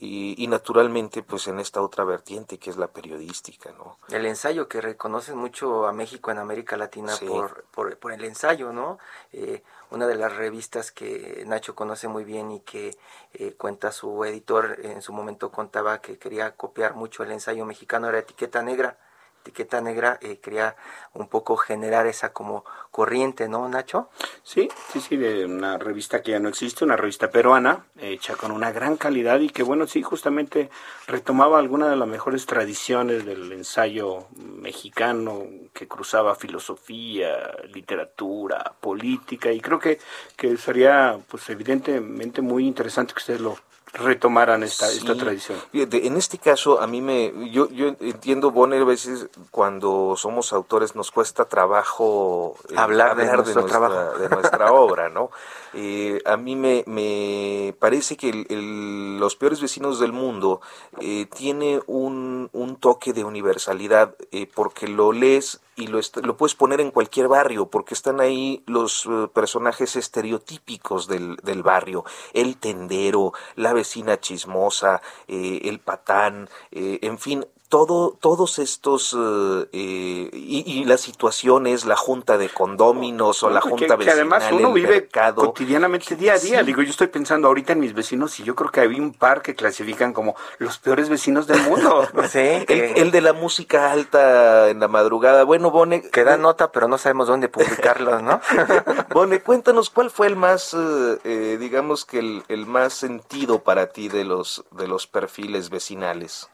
[0.00, 3.98] y, naturalmente pues en esta otra vertiente que es la periodística, ¿no?
[4.08, 7.64] El ensayo que reconoce mucho a México en América Latina por,
[7.96, 8.98] por, el ensayo, ¿no?
[9.32, 12.96] Eh, una de las revistas que Nacho conoce muy bien y que
[13.34, 18.08] eh, cuenta su editor, en su momento contaba que quería copiar mucho el ensayo mexicano,
[18.08, 18.98] era Etiqueta Negra,
[19.40, 20.76] etiqueta negra eh, quería
[21.14, 24.08] un poco generar esa como corriente, ¿no, Nacho?
[24.42, 28.50] Sí, sí, sí, de una revista que ya no existe, una revista peruana, hecha con
[28.50, 30.70] una gran calidad y que, bueno, sí, justamente
[31.06, 39.60] retomaba alguna de las mejores tradiciones del ensayo mexicano que cruzaba filosofía, literatura, política y
[39.60, 39.98] creo que,
[40.36, 43.67] que sería, pues, evidentemente muy interesante que ustedes lo
[43.98, 45.58] retomaran esta, esta tradición.
[45.72, 50.94] En este caso, a mí me, yo, yo entiendo, Bonner, a veces cuando somos autores
[50.94, 55.30] nos cuesta trabajo eh, hablar, de, nuestro nuestra, de nuestra obra, ¿no?
[55.74, 60.60] Eh, a mí me, me parece que el, Los peores vecinos del mundo
[61.00, 64.14] eh, tiene un, un, toque de universalidad
[64.54, 69.06] porque lo lees y lo, lo puedes poner en cualquier barrio porque están ahí los
[69.06, 76.98] eh, personajes estereotípicos del, del, barrio, el tendero, la vecina chismosa, eh, el patán, eh,
[77.02, 83.42] en fin, todo, todos estos eh, eh, y, y, las situaciones, la junta de condóminos
[83.42, 85.44] o la junta que, que además uno vive mercado.
[85.44, 86.60] cotidianamente día a día.
[86.60, 86.66] Sí.
[86.66, 89.42] Digo, yo estoy pensando ahorita en mis vecinos y yo creo que hay un par
[89.42, 92.08] que clasifican como los peores vecinos del mundo.
[92.30, 95.44] sí, el, el, de la música alta en la madrugada.
[95.44, 96.08] Bueno, Bone.
[96.10, 98.40] Que da nota, pero no sabemos dónde publicarlos, ¿no?
[99.12, 104.08] Bone, cuéntanos cuál fue el más, eh, digamos que el, el más sentido para ti
[104.08, 106.48] de los, de los perfiles vecinales.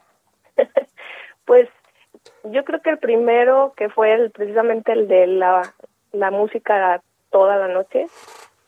[1.45, 1.69] Pues
[2.43, 5.73] yo creo que el primero, que fue el, precisamente el de la,
[6.11, 8.07] la música toda la noche,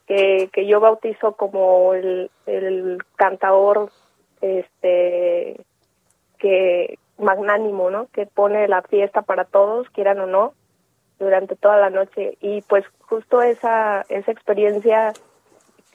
[0.08, 3.90] que, que yo bautizo como el, el cantador
[4.42, 5.60] este
[6.38, 8.08] que magnánimo, ¿no?
[8.14, 10.54] Que pone la fiesta para todos, quieran o no,
[11.20, 12.38] durante toda la noche.
[12.42, 15.14] Y pues justo esa, esa experiencia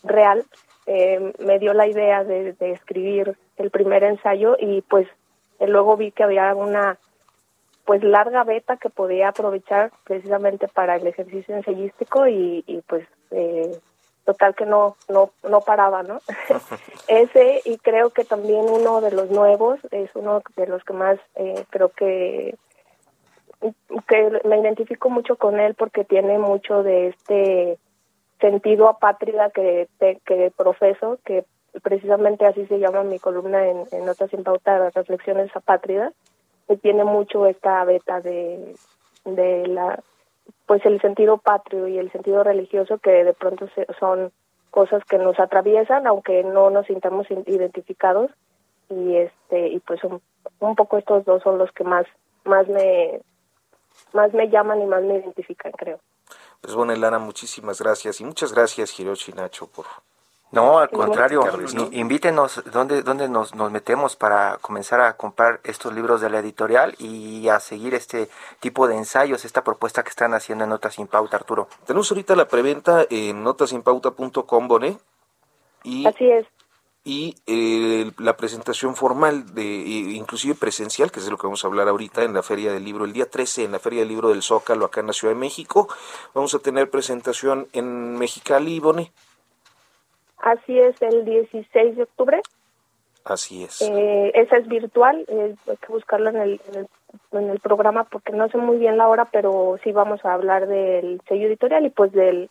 [0.03, 0.45] real
[0.87, 5.07] eh, me dio la idea de, de escribir el primer ensayo y pues
[5.61, 6.99] luego vi que había una
[7.85, 13.77] pues larga beta que podía aprovechar precisamente para el ejercicio ensayístico y, y pues eh,
[14.25, 16.21] total que no no no paraba no
[17.09, 21.19] ese y creo que también uno de los nuevos es uno de los que más
[21.35, 22.57] eh, creo que
[24.09, 27.79] que me identifico mucho con él porque tiene mucho de este
[28.41, 31.45] sentido apátrida que que profeso que
[31.81, 36.13] precisamente así se llama mi columna en, en Notas sin Pauta, Reflexiones Apátridas,
[36.69, 38.75] que tiene mucho esta beta de,
[39.25, 40.03] de la
[40.67, 44.33] pues el sentido patrio y el sentido religioso que de pronto se, son
[44.71, 48.31] cosas que nos atraviesan aunque no nos sintamos identificados.
[48.89, 50.21] Y este y pues un,
[50.61, 52.07] un poco estos dos son los que más
[52.45, 53.21] más me
[54.13, 56.01] más me llaman y más me identifican creo.
[56.61, 58.21] Pues bueno Lara muchísimas gracias.
[58.21, 59.87] Y muchas gracias Hiroshi Nacho por
[60.53, 61.43] no, al contrario,
[61.93, 66.95] invítenos dónde, dónde nos, nos metemos para comenzar a comprar estos libros de la editorial
[66.99, 68.29] y a seguir este
[68.61, 71.69] tipo de ensayos, esta propuesta que están haciendo en Notas Sin Pauta, Arturo.
[71.87, 74.99] Tenemos ahorita la preventa en notasinpauta.com, Boné.
[75.85, 76.47] Y, Así es.
[77.03, 81.69] Y eh, la presentación formal, de inclusive presencial, que es de lo que vamos a
[81.69, 84.29] hablar ahorita en la Feria del Libro, el día 13 en la Feria del Libro
[84.29, 85.89] del Zócalo, acá en la Ciudad de México.
[86.35, 89.13] Vamos a tener presentación en Mexicali, Boné.
[90.43, 92.43] Así es, el 16 de octubre.
[93.25, 93.81] Así es.
[93.81, 96.89] Eh, esa es virtual, eh, hay que buscarla en el, en el,
[97.31, 100.67] en, el, programa porque no sé muy bien la hora, pero sí vamos a hablar
[100.67, 102.49] del sello editorial y pues de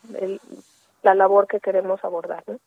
[1.04, 2.44] la labor que queremos abordar.
[2.48, 2.58] ¿no?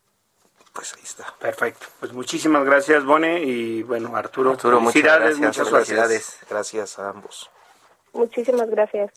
[0.74, 1.24] Pues ahí está.
[1.40, 1.86] Perfecto.
[2.00, 6.38] Pues muchísimas gracias, Bone, y bueno, Arturo, Arturo muchas gracias, muchas felicidades.
[6.50, 7.50] Gracias a ambos.
[8.12, 9.10] Muchísimas gracias.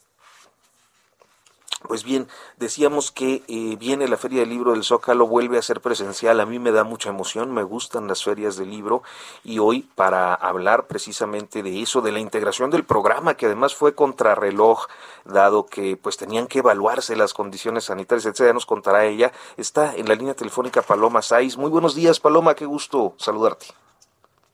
[1.83, 5.79] Pues bien, decíamos que eh, viene la Feria del Libro del Zócalo, vuelve a ser
[5.79, 9.03] presencial, a mí me da mucha emoción, me gustan las ferias del libro
[9.43, 13.93] y hoy para hablar precisamente de eso, de la integración del programa, que además fue
[13.93, 14.87] contrarreloj,
[15.23, 20.07] dado que pues tenían que evaluarse las condiciones sanitarias, etcétera, nos contará ella, está en
[20.07, 21.57] la línea telefónica Paloma Saiz.
[21.57, 23.67] Muy buenos días, Paloma, qué gusto saludarte.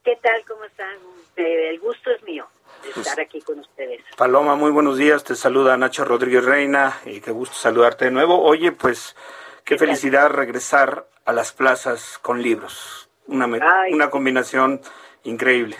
[0.03, 0.43] ¿Qué tal?
[0.45, 0.97] ¿Cómo están?
[1.37, 2.45] Eh, el gusto es mío
[2.89, 4.01] estar aquí con ustedes.
[4.17, 5.23] Paloma, muy buenos días.
[5.23, 8.41] Te saluda Nacho Rodríguez Reina y qué gusto saludarte de nuevo.
[8.41, 9.15] Oye, pues
[9.63, 10.33] qué, ¿Qué felicidad tal?
[10.37, 13.09] regresar a las plazas con libros.
[13.27, 14.81] Una, Ay, una combinación
[15.23, 15.77] increíble.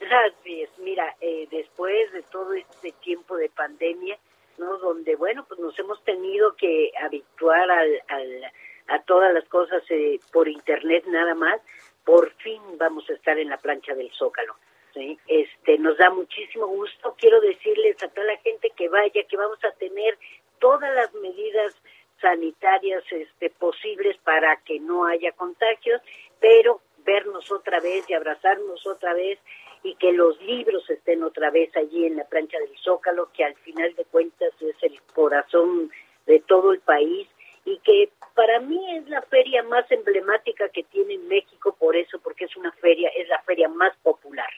[0.00, 0.78] Es.
[0.78, 4.18] Mira, eh, después de todo este tiempo de pandemia,
[4.58, 4.78] ¿no?
[4.78, 8.52] Donde, bueno, pues nos hemos tenido que habituar al, al,
[8.88, 11.60] a todas las cosas eh, por internet nada más,
[12.04, 14.54] por fin vamos a estar en la plancha del Zócalo.
[14.94, 15.18] ¿Sí?
[15.26, 17.14] Este, nos da muchísimo gusto.
[17.18, 20.18] Quiero decirles a toda la gente que vaya, que vamos a tener
[20.58, 21.74] todas las medidas
[22.20, 26.00] sanitarias este, posibles para que no haya contagios,
[26.40, 29.38] pero vernos otra vez y abrazarnos otra vez
[29.82, 33.54] y que los libros estén otra vez allí en la plancha del Zócalo, que al
[33.56, 35.90] final de cuentas es el corazón
[36.24, 37.28] de todo el país
[37.66, 42.46] y que para mí es la feria más emblemática que tiene México por eso, porque
[42.46, 44.50] es una feria, es la feria más popular.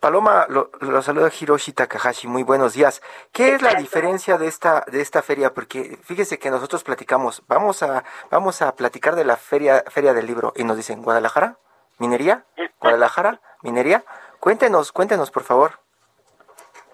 [0.00, 3.02] Paloma, lo, lo, saluda Hiroshi Takahashi, muy buenos días.
[3.32, 5.52] ¿Qué es la diferencia de esta de esta feria?
[5.52, 10.26] Porque fíjese que nosotros platicamos, vamos a vamos a platicar de la feria feria del
[10.26, 11.58] libro y nos dicen Guadalajara,
[11.98, 12.46] minería,
[12.80, 14.02] Guadalajara, minería.
[14.38, 15.72] Cuéntenos, cuéntenos por favor.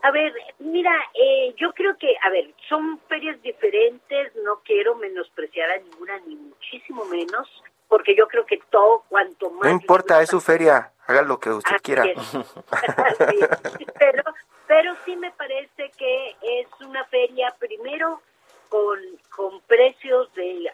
[0.02, 5.70] A ver, mira, eh, yo creo que, a ver, son ferias diferentes, no quiero menospreciar
[5.70, 7.48] a ninguna ni muchísimo menos,
[7.88, 9.64] porque yo creo que todo cuanto más...
[9.64, 12.04] No importa, es su feria, haga lo que usted quiera.
[13.98, 14.22] Pero,
[14.66, 18.20] pero sí me parece que es una feria primero
[18.68, 18.98] con,
[19.34, 20.70] con precios de,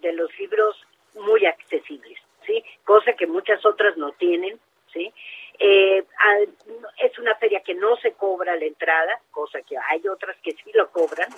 [0.00, 0.76] de los libros
[1.14, 2.62] muy accesibles, ¿sí?
[2.84, 4.60] Cosa que muchas otras no tienen,
[4.92, 5.12] ¿sí?
[5.58, 6.04] Eh,
[6.98, 10.70] es una feria que no se cobra la entrada, cosa que hay otras que sí
[10.74, 11.28] lo cobran.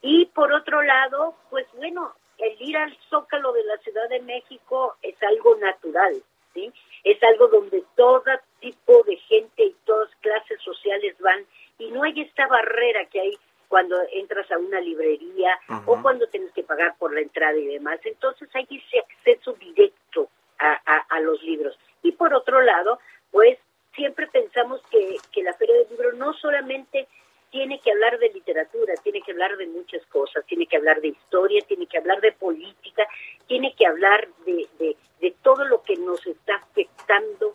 [0.00, 4.96] Y por otro lado, pues bueno, el ir al Zócalo de la Ciudad de México
[5.02, 6.22] es algo natural,
[6.58, 6.72] ¿sí?
[7.04, 8.24] Es algo donde todo
[8.60, 11.46] tipo de gente y todas clases sociales van
[11.78, 13.38] y no hay esta barrera que hay
[13.68, 18.00] cuando entras a una librería o cuando tienes que pagar por la entrada y demás.
[18.04, 20.72] Entonces hay ese acceso directo a,
[21.08, 21.78] a, los libros.
[22.02, 22.98] Y por otro lado,
[23.30, 23.58] pues
[23.94, 27.06] siempre pensamos que, que la Feria del Libro no solamente
[27.50, 31.08] tiene que hablar de literatura, tiene que hablar de muchas cosas, tiene que hablar de
[31.08, 33.06] historia, tiene que hablar de política,
[33.46, 37.52] tiene que hablar de, de, de todo lo que nos está afectando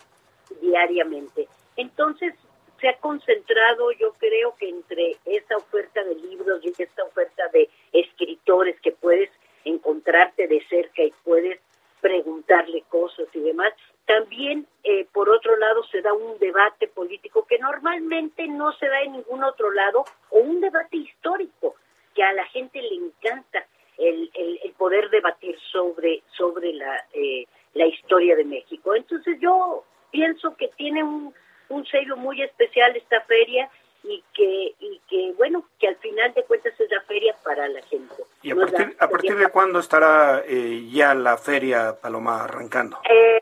[0.61, 1.47] diariamente.
[1.75, 2.33] Entonces,
[2.79, 7.69] se ha concentrado, yo creo que entre esa oferta de libros y esta oferta de
[7.93, 9.29] escritores que puedes
[9.63, 11.59] encontrarte de cerca y puedes
[12.01, 13.71] preguntarle cosas y demás,
[14.05, 19.01] también, eh, por otro lado, se da un debate político que normalmente no se da
[19.01, 21.75] en ningún otro lado, o un debate histórico,
[22.13, 23.65] que a la gente le encanta
[23.97, 28.95] el, el, poder debatir sobre, sobre la, eh, la historia de México.
[28.95, 31.33] Entonces yo pienso que tiene un,
[31.69, 33.69] un sello muy especial esta feria
[34.03, 37.81] y que, y que bueno, que al final de cuentas es la feria para la
[37.83, 38.15] gente.
[38.41, 42.99] ¿Y a partir, a partir de cuándo estará eh, ya la feria Paloma arrancando?
[43.09, 43.41] Eh,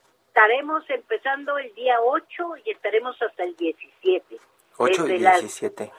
[1.33, 2.25] el día 8
[2.65, 4.37] y estaremos hasta el 17.
[4.77, 5.91] 8 y 17.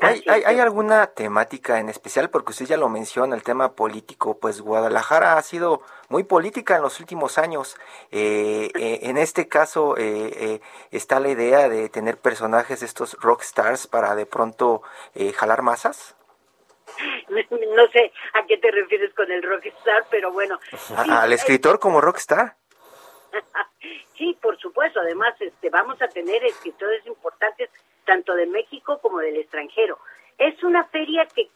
[0.00, 2.30] ¿Hay, hay, alguna temática en especial?
[2.30, 6.82] Porque usted ya lo menciona, el tema político, pues Guadalajara ha sido muy política en
[6.82, 7.76] los últimos años.
[8.12, 10.60] Eh, eh, en este caso eh,
[10.92, 14.82] está la idea de tener personajes, estos rockstars, para de pronto
[15.34, 16.14] jalar masas.
[17.78, 20.58] No sé a qué te refieres con el rockstar, pero bueno.
[20.96, 22.56] ¿Al escritor como rockstar?
[24.16, 25.00] sí, por supuesto.
[25.00, 27.70] Además, este, vamos a tener escritores importantes
[28.04, 29.98] tanto de México como del extranjero.
[30.38, 31.48] Es una feria que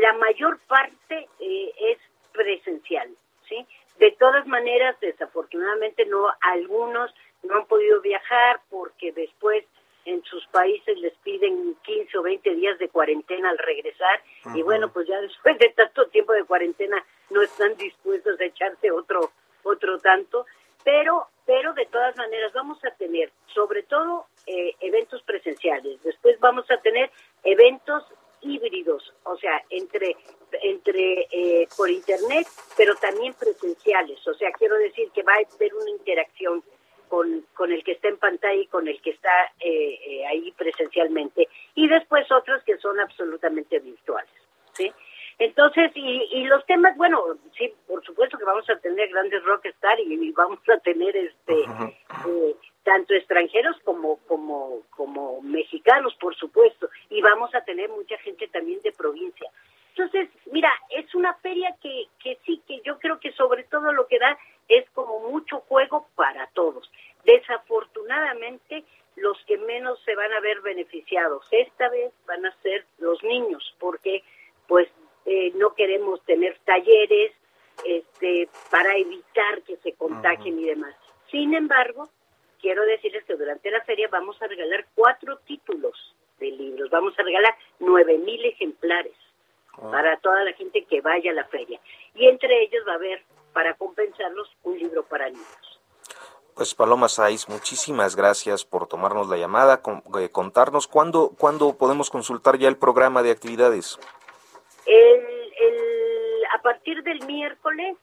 [0.00, 1.98] la mayor parte eh, es
[2.32, 3.10] presencial,
[3.48, 3.66] ¿sí?
[3.98, 7.12] De todas maneras, desafortunadamente no algunos
[7.42, 9.64] no han podido viajar porque después
[10.04, 14.22] en sus países les piden 15 o 20 días de cuarentena al regresar
[14.54, 18.90] y bueno, pues ya después de tanto tiempo de cuarentena no están dispuestos a echarse
[18.90, 19.30] otro
[19.64, 20.46] otro tanto,
[20.88, 26.70] pero pero de todas maneras vamos a tener sobre todo eh, eventos presenciales, después vamos
[26.70, 27.10] a tener
[27.44, 28.04] eventos
[28.40, 30.16] híbridos, o sea, entre
[30.62, 35.74] entre eh, por internet, pero también presenciales, o sea, quiero decir que va a haber
[35.74, 36.64] una interacción
[37.10, 41.48] con, con el que está en pantalla y con el que está eh, ahí presencialmente,
[41.74, 44.38] y después otros que son absolutamente virtuales,
[44.72, 44.90] ¿sí?
[45.40, 47.22] Entonces, y, y los temas, bueno,
[47.56, 51.60] sí, por supuesto que vamos a tener grandes rockstar y, y vamos a tener este
[52.26, 58.48] eh, tanto extranjeros como como como mexicanos, por supuesto, y vamos a tener mucha gente
[58.48, 59.48] también de provincia.
[59.94, 64.08] Entonces, mira, es una feria que que sí que yo creo que sobre todo lo
[64.08, 64.36] que da
[64.66, 66.90] es como mucho juego para todos.
[67.24, 68.82] Desafortunadamente,
[69.14, 73.62] los que menos se van a ver beneficiados esta vez van a ser los niños,
[73.78, 74.24] porque
[74.66, 74.88] pues
[75.30, 77.32] eh, no queremos tener talleres
[77.84, 80.94] este, para evitar que se contagien y demás.
[81.30, 82.08] Sin embargo,
[82.62, 87.22] quiero decirles que durante la feria vamos a regalar cuatro títulos de libros, vamos a
[87.22, 89.12] regalar nueve mil ejemplares
[89.74, 89.90] ah.
[89.90, 91.78] para toda la gente que vaya a la feria.
[92.14, 93.22] Y entre ellos va a haber,
[93.52, 95.80] para compensarlos, un libro para niños.
[97.06, 99.82] Saiz, muchísimas gracias por tomarnos la llamada,
[100.18, 103.98] eh, contarnos cuándo, cuándo podemos consultar ya el programa de actividades.
[104.86, 105.20] El,
[105.60, 107.96] el, a partir del miércoles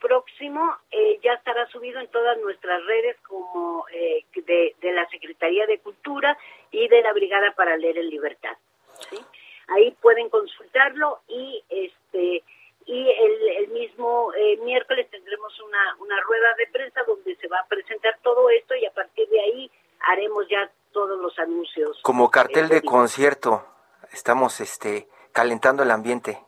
[0.00, 5.66] próximo eh, ya estará subido en todas nuestras redes como eh, de, de, la Secretaría
[5.66, 6.38] de Cultura
[6.70, 8.56] y de la Brigada para Leer en Libertad.
[9.68, 12.42] Ahí pueden consultarlo y este
[12.88, 17.58] y el, el mismo eh, miércoles tendremos una, una rueda de prensa donde se va
[17.60, 19.70] a presentar todo esto y a partir de ahí
[20.08, 22.00] haremos ya todos los anuncios.
[22.02, 23.62] Como cartel de concierto,
[24.10, 26.38] estamos este calentando el ambiente.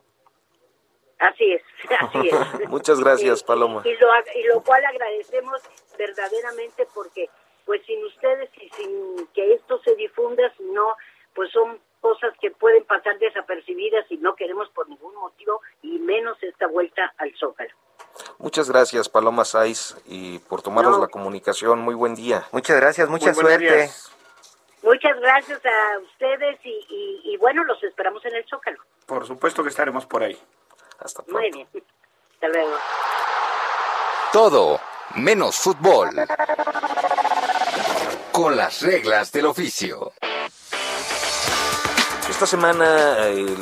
[1.19, 1.63] Así es,
[2.01, 2.69] así es.
[2.71, 3.83] Muchas gracias, Paloma.
[3.85, 5.61] Y, lo, y lo cual agradecemos
[5.99, 7.29] verdaderamente porque,
[7.67, 10.95] pues sin ustedes y sin que esto se difunda, no,
[11.35, 16.37] pues son cosas que pueden pasar desapercibidas y no queremos por ningún motivo y menos
[16.43, 17.71] esta vuelta al Zócalo.
[18.39, 21.81] Muchas gracias, Paloma Saiz, y por tomarnos la comunicación.
[21.81, 22.45] Muy buen día.
[22.53, 23.91] Muchas gracias, mucha suerte.
[24.83, 28.79] Muchas gracias a ustedes y, y, bueno, los esperamos en el Zócalo.
[29.07, 30.39] Por supuesto que estaremos por ahí.
[31.01, 31.41] Hasta pronto.
[31.41, 31.69] Muy bien.
[32.35, 32.77] Hasta luego.
[34.33, 34.81] Todo
[35.17, 36.11] menos fútbol.
[38.33, 40.13] Con las reglas del oficio.
[42.41, 43.55] Esta semana el,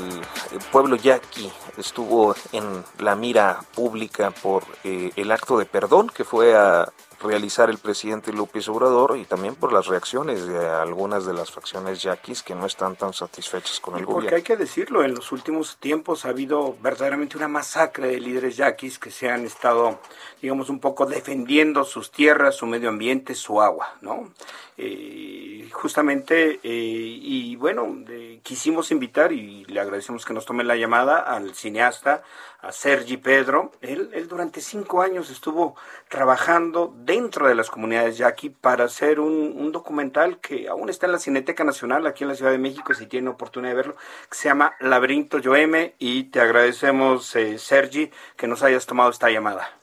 [0.71, 6.57] pueblo yaqui estuvo en la mira pública por eh, el acto de perdón que fue
[6.57, 6.89] a
[7.21, 12.03] realizar el presidente López Obrador y también por las reacciones de algunas de las facciones
[12.03, 14.37] yaquis que no están tan satisfechas con el Porque gobierno.
[14.37, 18.99] hay que decirlo, en los últimos tiempos ha habido verdaderamente una masacre de líderes yaquis
[18.99, 19.99] que se han estado,
[20.41, 24.33] digamos, un poco defendiendo sus tierras, su medio ambiente, su agua, ¿no?
[24.77, 28.05] Eh, justamente, eh, y bueno,
[28.45, 32.23] quisimos invitar y le agradecemos que nos tome la llamada al cineasta,
[32.61, 33.73] a Sergi Pedro.
[33.81, 35.77] Él, él durante cinco años estuvo
[36.09, 41.13] trabajando dentro de las comunidades yaqui para hacer un, un, documental que aún está en
[41.13, 43.97] la Cineteca Nacional aquí en la Ciudad de México, si tiene oportunidad de verlo,
[44.29, 49.31] que se llama Laberinto Yoeme y te agradecemos, eh, Sergi, que nos hayas tomado esta
[49.31, 49.79] llamada.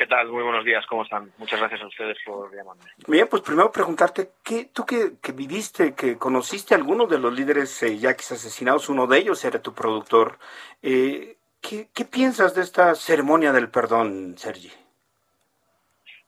[0.00, 0.28] ¿Qué tal?
[0.30, 1.30] Muy buenos días, ¿cómo están?
[1.36, 2.84] Muchas gracias a ustedes por llamarme.
[3.06, 7.34] Bien, pues primero preguntarte, ¿qué, tú que, que viviste, que conociste a algunos de los
[7.34, 10.38] líderes eh, yaquis asesinados, uno de ellos era tu productor,
[10.80, 14.72] eh, ¿qué, ¿qué piensas de esta ceremonia del perdón, Sergi?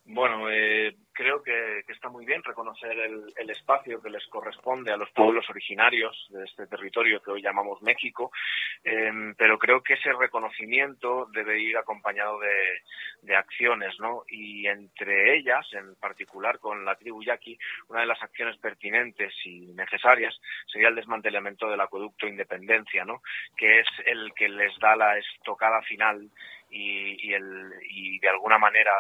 [0.05, 4.97] Bueno, eh, creo que, está muy bien reconocer el, el, espacio que les corresponde a
[4.97, 8.33] los pueblos originarios de este territorio que hoy llamamos México,
[8.83, 12.83] eh, pero creo que ese reconocimiento debe ir acompañado de,
[13.23, 14.25] de, acciones, ¿no?
[14.29, 17.57] Y entre ellas, en particular con la tribu yaqui,
[17.89, 23.23] una de las acciones pertinentes y necesarias sería el desmantelamiento del acueducto Independencia, ¿no?
[23.57, 26.29] Que es el que les da la estocada final
[26.69, 28.93] y, y, el, y de alguna manera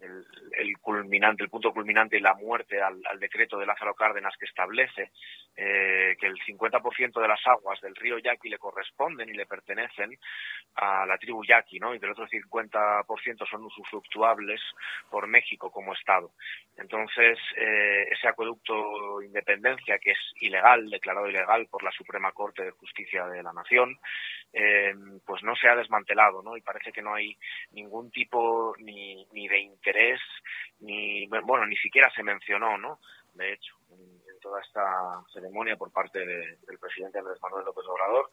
[0.00, 4.46] el, culminante, el punto culminante y la muerte al, al, decreto de Lázaro Cárdenas que
[4.46, 5.10] establece
[5.56, 10.18] eh, que el 50% de las aguas del río Yaqui le corresponden y le pertenecen
[10.76, 11.94] a la tribu Yaqui, ¿no?
[11.94, 14.60] Y del otro 50% son usufructuables
[15.10, 16.30] por México como Estado.
[16.76, 22.70] Entonces, eh, ese acueducto Independencia, que es ilegal, declarado ilegal por la Suprema Corte de
[22.70, 23.98] Justicia de la Nación,
[24.52, 24.94] eh,
[25.24, 26.56] pues no se ha desmantelado, ¿no?
[26.56, 27.36] Y parece que no hay
[27.72, 30.20] ningún tipo ni, ni de interés,
[30.80, 33.00] ni, bueno, ni siquiera se mencionó, ¿no?
[33.34, 38.30] De hecho, en, toda esta ceremonia por parte de, del presidente Andrés Manuel López Obrador,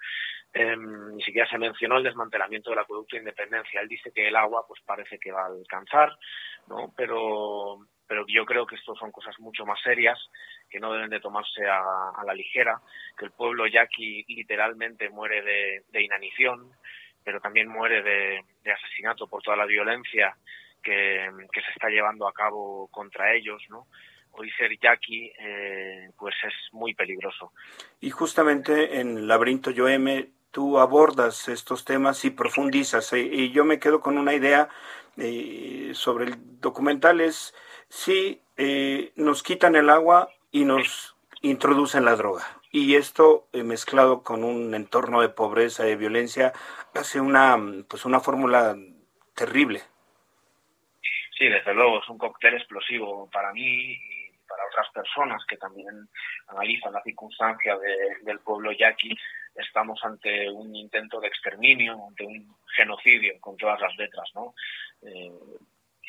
[0.53, 3.81] eh, ni siquiera se mencionó el desmantelamiento del acueducto de Independencia.
[3.81, 6.17] Él dice que el agua, pues parece que va a alcanzar,
[6.67, 6.93] ¿no?
[6.95, 10.17] Pero, pero yo creo que esto son cosas mucho más serias
[10.69, 12.79] que no deben de tomarse a, a la ligera,
[13.17, 16.71] que el pueblo yaqui literalmente muere de, de inanición,
[17.23, 20.35] pero también muere de, de, asesinato por toda la violencia
[20.81, 23.87] que, que, se está llevando a cabo contra ellos, ¿no?
[24.31, 27.51] Hoy ser yaqui, eh, pues es muy peligroso.
[27.99, 33.79] Y justamente en Laberinto Yoeme tú abordas estos temas y profundizas, eh, y yo me
[33.79, 34.69] quedo con una idea
[35.17, 37.53] eh, sobre el documental es
[37.89, 42.43] si eh, nos quitan el agua y nos introducen la droga.
[42.71, 46.53] Y esto eh, mezclado con un entorno de pobreza, de violencia,
[46.93, 47.57] hace una,
[47.89, 48.75] pues una fórmula
[49.35, 49.81] terrible.
[51.37, 56.09] Sí, desde luego, es un cóctel explosivo para mí y para otras personas que también
[56.47, 59.15] analizan la circunstancia de, del pueblo yaqui.
[59.53, 64.53] Estamos ante un intento de exterminio, ante un genocidio con todas las letras, ¿no?
[65.03, 65.31] Eh,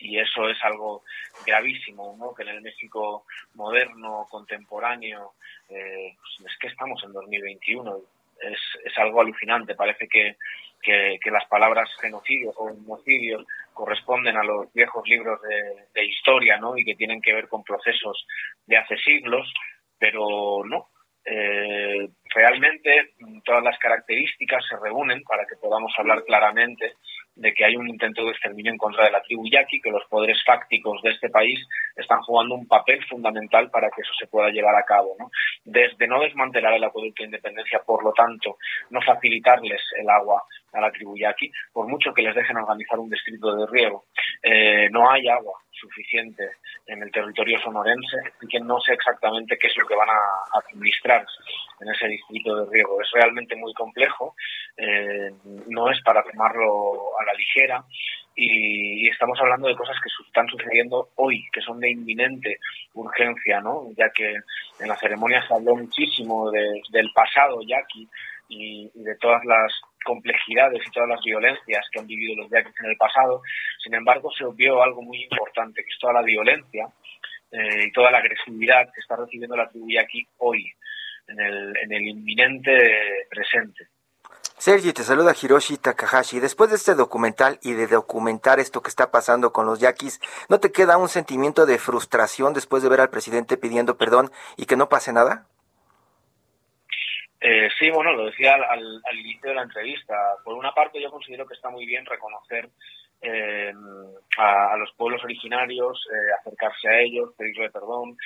[0.01, 1.03] y eso es algo
[1.47, 2.35] gravísimo, ¿no?
[2.35, 3.25] Que en el México
[3.55, 5.33] moderno, contemporáneo,
[5.69, 7.97] eh, pues es que estamos en 2021,
[8.41, 10.37] es, es algo alucinante, parece que,
[10.81, 13.45] que, las palabras genocidio o homicidio
[13.75, 16.77] corresponden a los viejos libros de, de historia, ¿no?
[16.79, 18.27] Y que tienen que ver con procesos
[18.67, 19.53] de hace siglos,
[19.99, 20.89] pero no,
[21.31, 23.11] eh, realmente
[23.45, 26.95] todas las características se reúnen para que podamos hablar claramente
[27.39, 30.05] de que hay un intento de exterminio en contra de la tribu yaqui, que los
[30.07, 31.67] poderes fácticos de este país
[31.97, 35.15] están jugando un papel fundamental para que eso se pueda llevar a cabo.
[35.19, 35.31] ¿no?
[35.65, 38.59] Desde no desmantelar el acueducto de independencia, por lo tanto,
[38.91, 43.09] no facilitarles el agua a la tribu yaqui, por mucho que les dejen organizar un
[43.09, 44.05] distrito de riego,
[44.43, 46.51] eh, no hay agua suficiente
[46.87, 50.59] en el territorio sonorense y que no sé exactamente qué es lo que van a
[50.59, 51.27] administrar
[51.81, 53.01] en ese distrito de riego.
[53.01, 54.35] Es realmente muy complejo,
[54.77, 55.33] eh,
[55.69, 57.85] no es para tomarlo a la ligera
[58.35, 62.59] y, estamos hablando de cosas que están sucediendo hoy, que son de inminente
[62.95, 63.89] urgencia, ¿no?
[63.97, 64.33] Ya que
[64.79, 68.09] en la ceremonia se habló muchísimo de, del pasado yaqui
[68.49, 69.73] y, de todas las
[70.05, 73.43] complejidades y todas las violencias que han vivido los yaquis en el pasado.
[73.83, 76.89] Sin embargo, se obvió algo muy importante, que es toda la violencia
[77.53, 80.73] eh, y toda la agresividad que está recibiendo la tribu aquí hoy,
[81.29, 83.89] en el, en el inminente presente.
[84.59, 86.41] Sergi, te saluda Hiroshi Takahashi.
[86.41, 90.59] Después de este documental y de documentar esto que está pasando con los yaquis, ¿no
[90.59, 94.77] te queda un sentimiento de frustración después de ver al presidente pidiendo perdón y que
[94.77, 95.47] no pase nada?
[97.51, 100.15] Eh, sí, bueno, lo decía al, inicio de la entrevista.
[100.45, 102.69] Por una parte, yo considero que está muy bien reconocer
[103.23, 103.73] eh,
[104.37, 108.19] a, los pueblos originarios, eh, acercarse a ellos, pedirle perdón.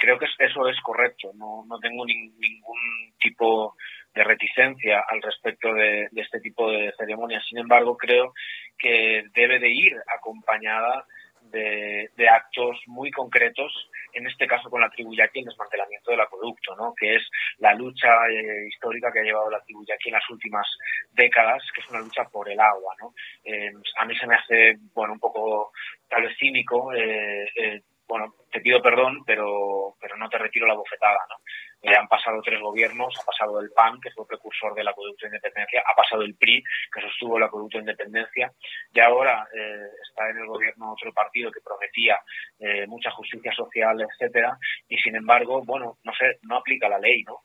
[0.00, 1.30] creo que eso es correcto.
[1.36, 3.76] No, no tengo ningún tipo
[4.12, 7.44] de reticencia al respecto de, este tipo de ceremonias.
[7.48, 8.34] Sin embargo, creo
[8.76, 11.06] que debe de ir acompañada
[11.54, 13.72] de, actos muy concretos,
[14.12, 16.94] en este caso con la tribu yaqui, el desmantelamiento del acueducto, ¿no?
[16.94, 17.22] que es
[17.58, 20.66] la lucha eh, histórica que ha llevado la tribu yaqui en las últimas
[21.12, 22.94] décadas, que es una lucha por el agua.
[23.00, 23.14] ¿no?
[23.44, 25.72] Eh, a mí se me hace bueno un poco
[26.08, 31.18] tal vez cínico eh, bueno, te pido perdón, pero, pero no te retiro la bofetada,
[31.28, 31.36] ¿no?
[31.84, 35.26] Eh, han pasado tres gobiernos, ha pasado el PAN, que fue precursor de la acueducto
[35.26, 38.50] de independencia, ha pasado el PRI, que sostuvo la acueducto de independencia,
[38.90, 42.18] y ahora eh, está en el gobierno otro partido que prometía
[42.58, 44.56] eh, mucha justicia social, etcétera,
[44.88, 47.40] y sin embargo, bueno, no sé, no aplica la ley, ¿no?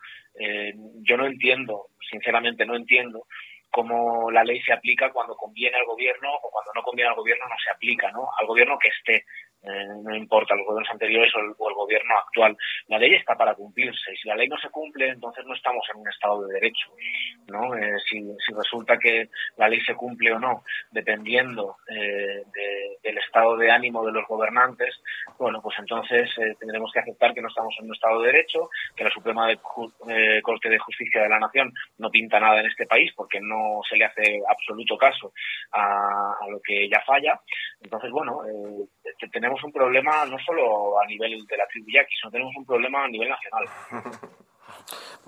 [1.02, 3.26] yo no entiendo, sinceramente no entiendo
[3.70, 7.46] cómo la ley se aplica cuando conviene al gobierno o cuando no conviene al gobierno
[7.48, 8.30] no se aplica, ¿no?
[8.40, 9.24] Al gobierno que esté eh,
[9.64, 12.58] no importa los gobiernos anteriores o el, gobierno actual.
[12.88, 15.86] La ley está para cumplirse y si la ley no se cumple, entonces no estamos
[15.94, 16.90] en un estado de derecho.
[17.48, 17.76] ¿no?
[17.76, 18.22] Eh, si,
[18.54, 22.44] resulta que la ley se cumple o no, dependiendo eh,
[23.04, 25.02] del estado de ánimo de los gobernantes,
[25.38, 26.30] bueno, pues entonces
[26.60, 30.70] tendremos que aceptar que no estamos en un estado de derecho, que la Suprema Corte
[30.70, 34.06] de Justicia de la Nación no pinta nada en este país porque no se le
[34.06, 35.34] hace absoluto caso
[35.72, 37.40] a, a lo que ella falla.
[37.82, 38.42] Entonces, bueno,
[39.32, 42.66] tenemos tenemos un problema no solo a nivel de la tribu yaqui, sino tenemos un
[42.66, 43.66] problema a nivel nacional.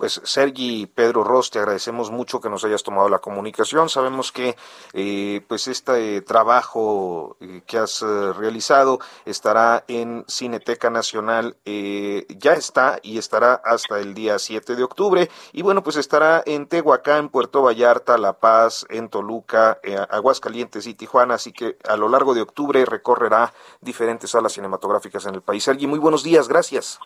[0.02, 3.88] Pues Sergi Pedro Ross, te agradecemos mucho que nos hayas tomado la comunicación.
[3.88, 4.56] Sabemos que
[4.94, 12.98] eh, pues este trabajo eh, que has eh, realizado estará en Cineteca Nacional, ya está
[13.02, 15.30] y estará hasta el día 7 de octubre.
[15.52, 19.78] Y bueno, pues estará en Tehuacán, Puerto Vallarta, La Paz, en Toluca,
[20.10, 21.34] Aguascalientes y Tijuana.
[21.34, 25.62] Así que a lo largo de octubre recorrerá diferentes salas cinematográficas en el país.
[25.62, 26.98] Sergi, muy buenos días, gracias.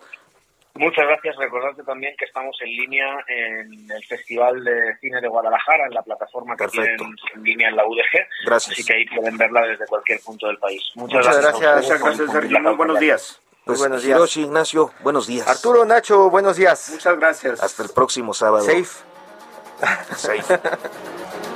[0.78, 1.36] Muchas gracias.
[1.36, 6.02] Recordarte también que estamos en línea en el Festival de Cine de Guadalajara, en la
[6.02, 6.96] plataforma que tienen
[7.34, 8.46] en línea en la UDG.
[8.46, 8.72] Gracias.
[8.72, 10.82] Así que ahí pueden verla desde cualquier punto del país.
[10.94, 11.82] Muchas, gracias.
[11.82, 12.60] Muchas gracias, Sergio.
[12.60, 13.40] Muy buenos días.
[13.64, 14.36] Pues, buenos días.
[14.36, 15.48] Ignacio, buenos días.
[15.48, 16.88] Arturo, Nacho, buenos días.
[16.92, 17.60] Muchas gracias.
[17.60, 18.64] Hasta el próximo sábado.
[18.64, 19.04] Safe.
[20.14, 20.60] Safe.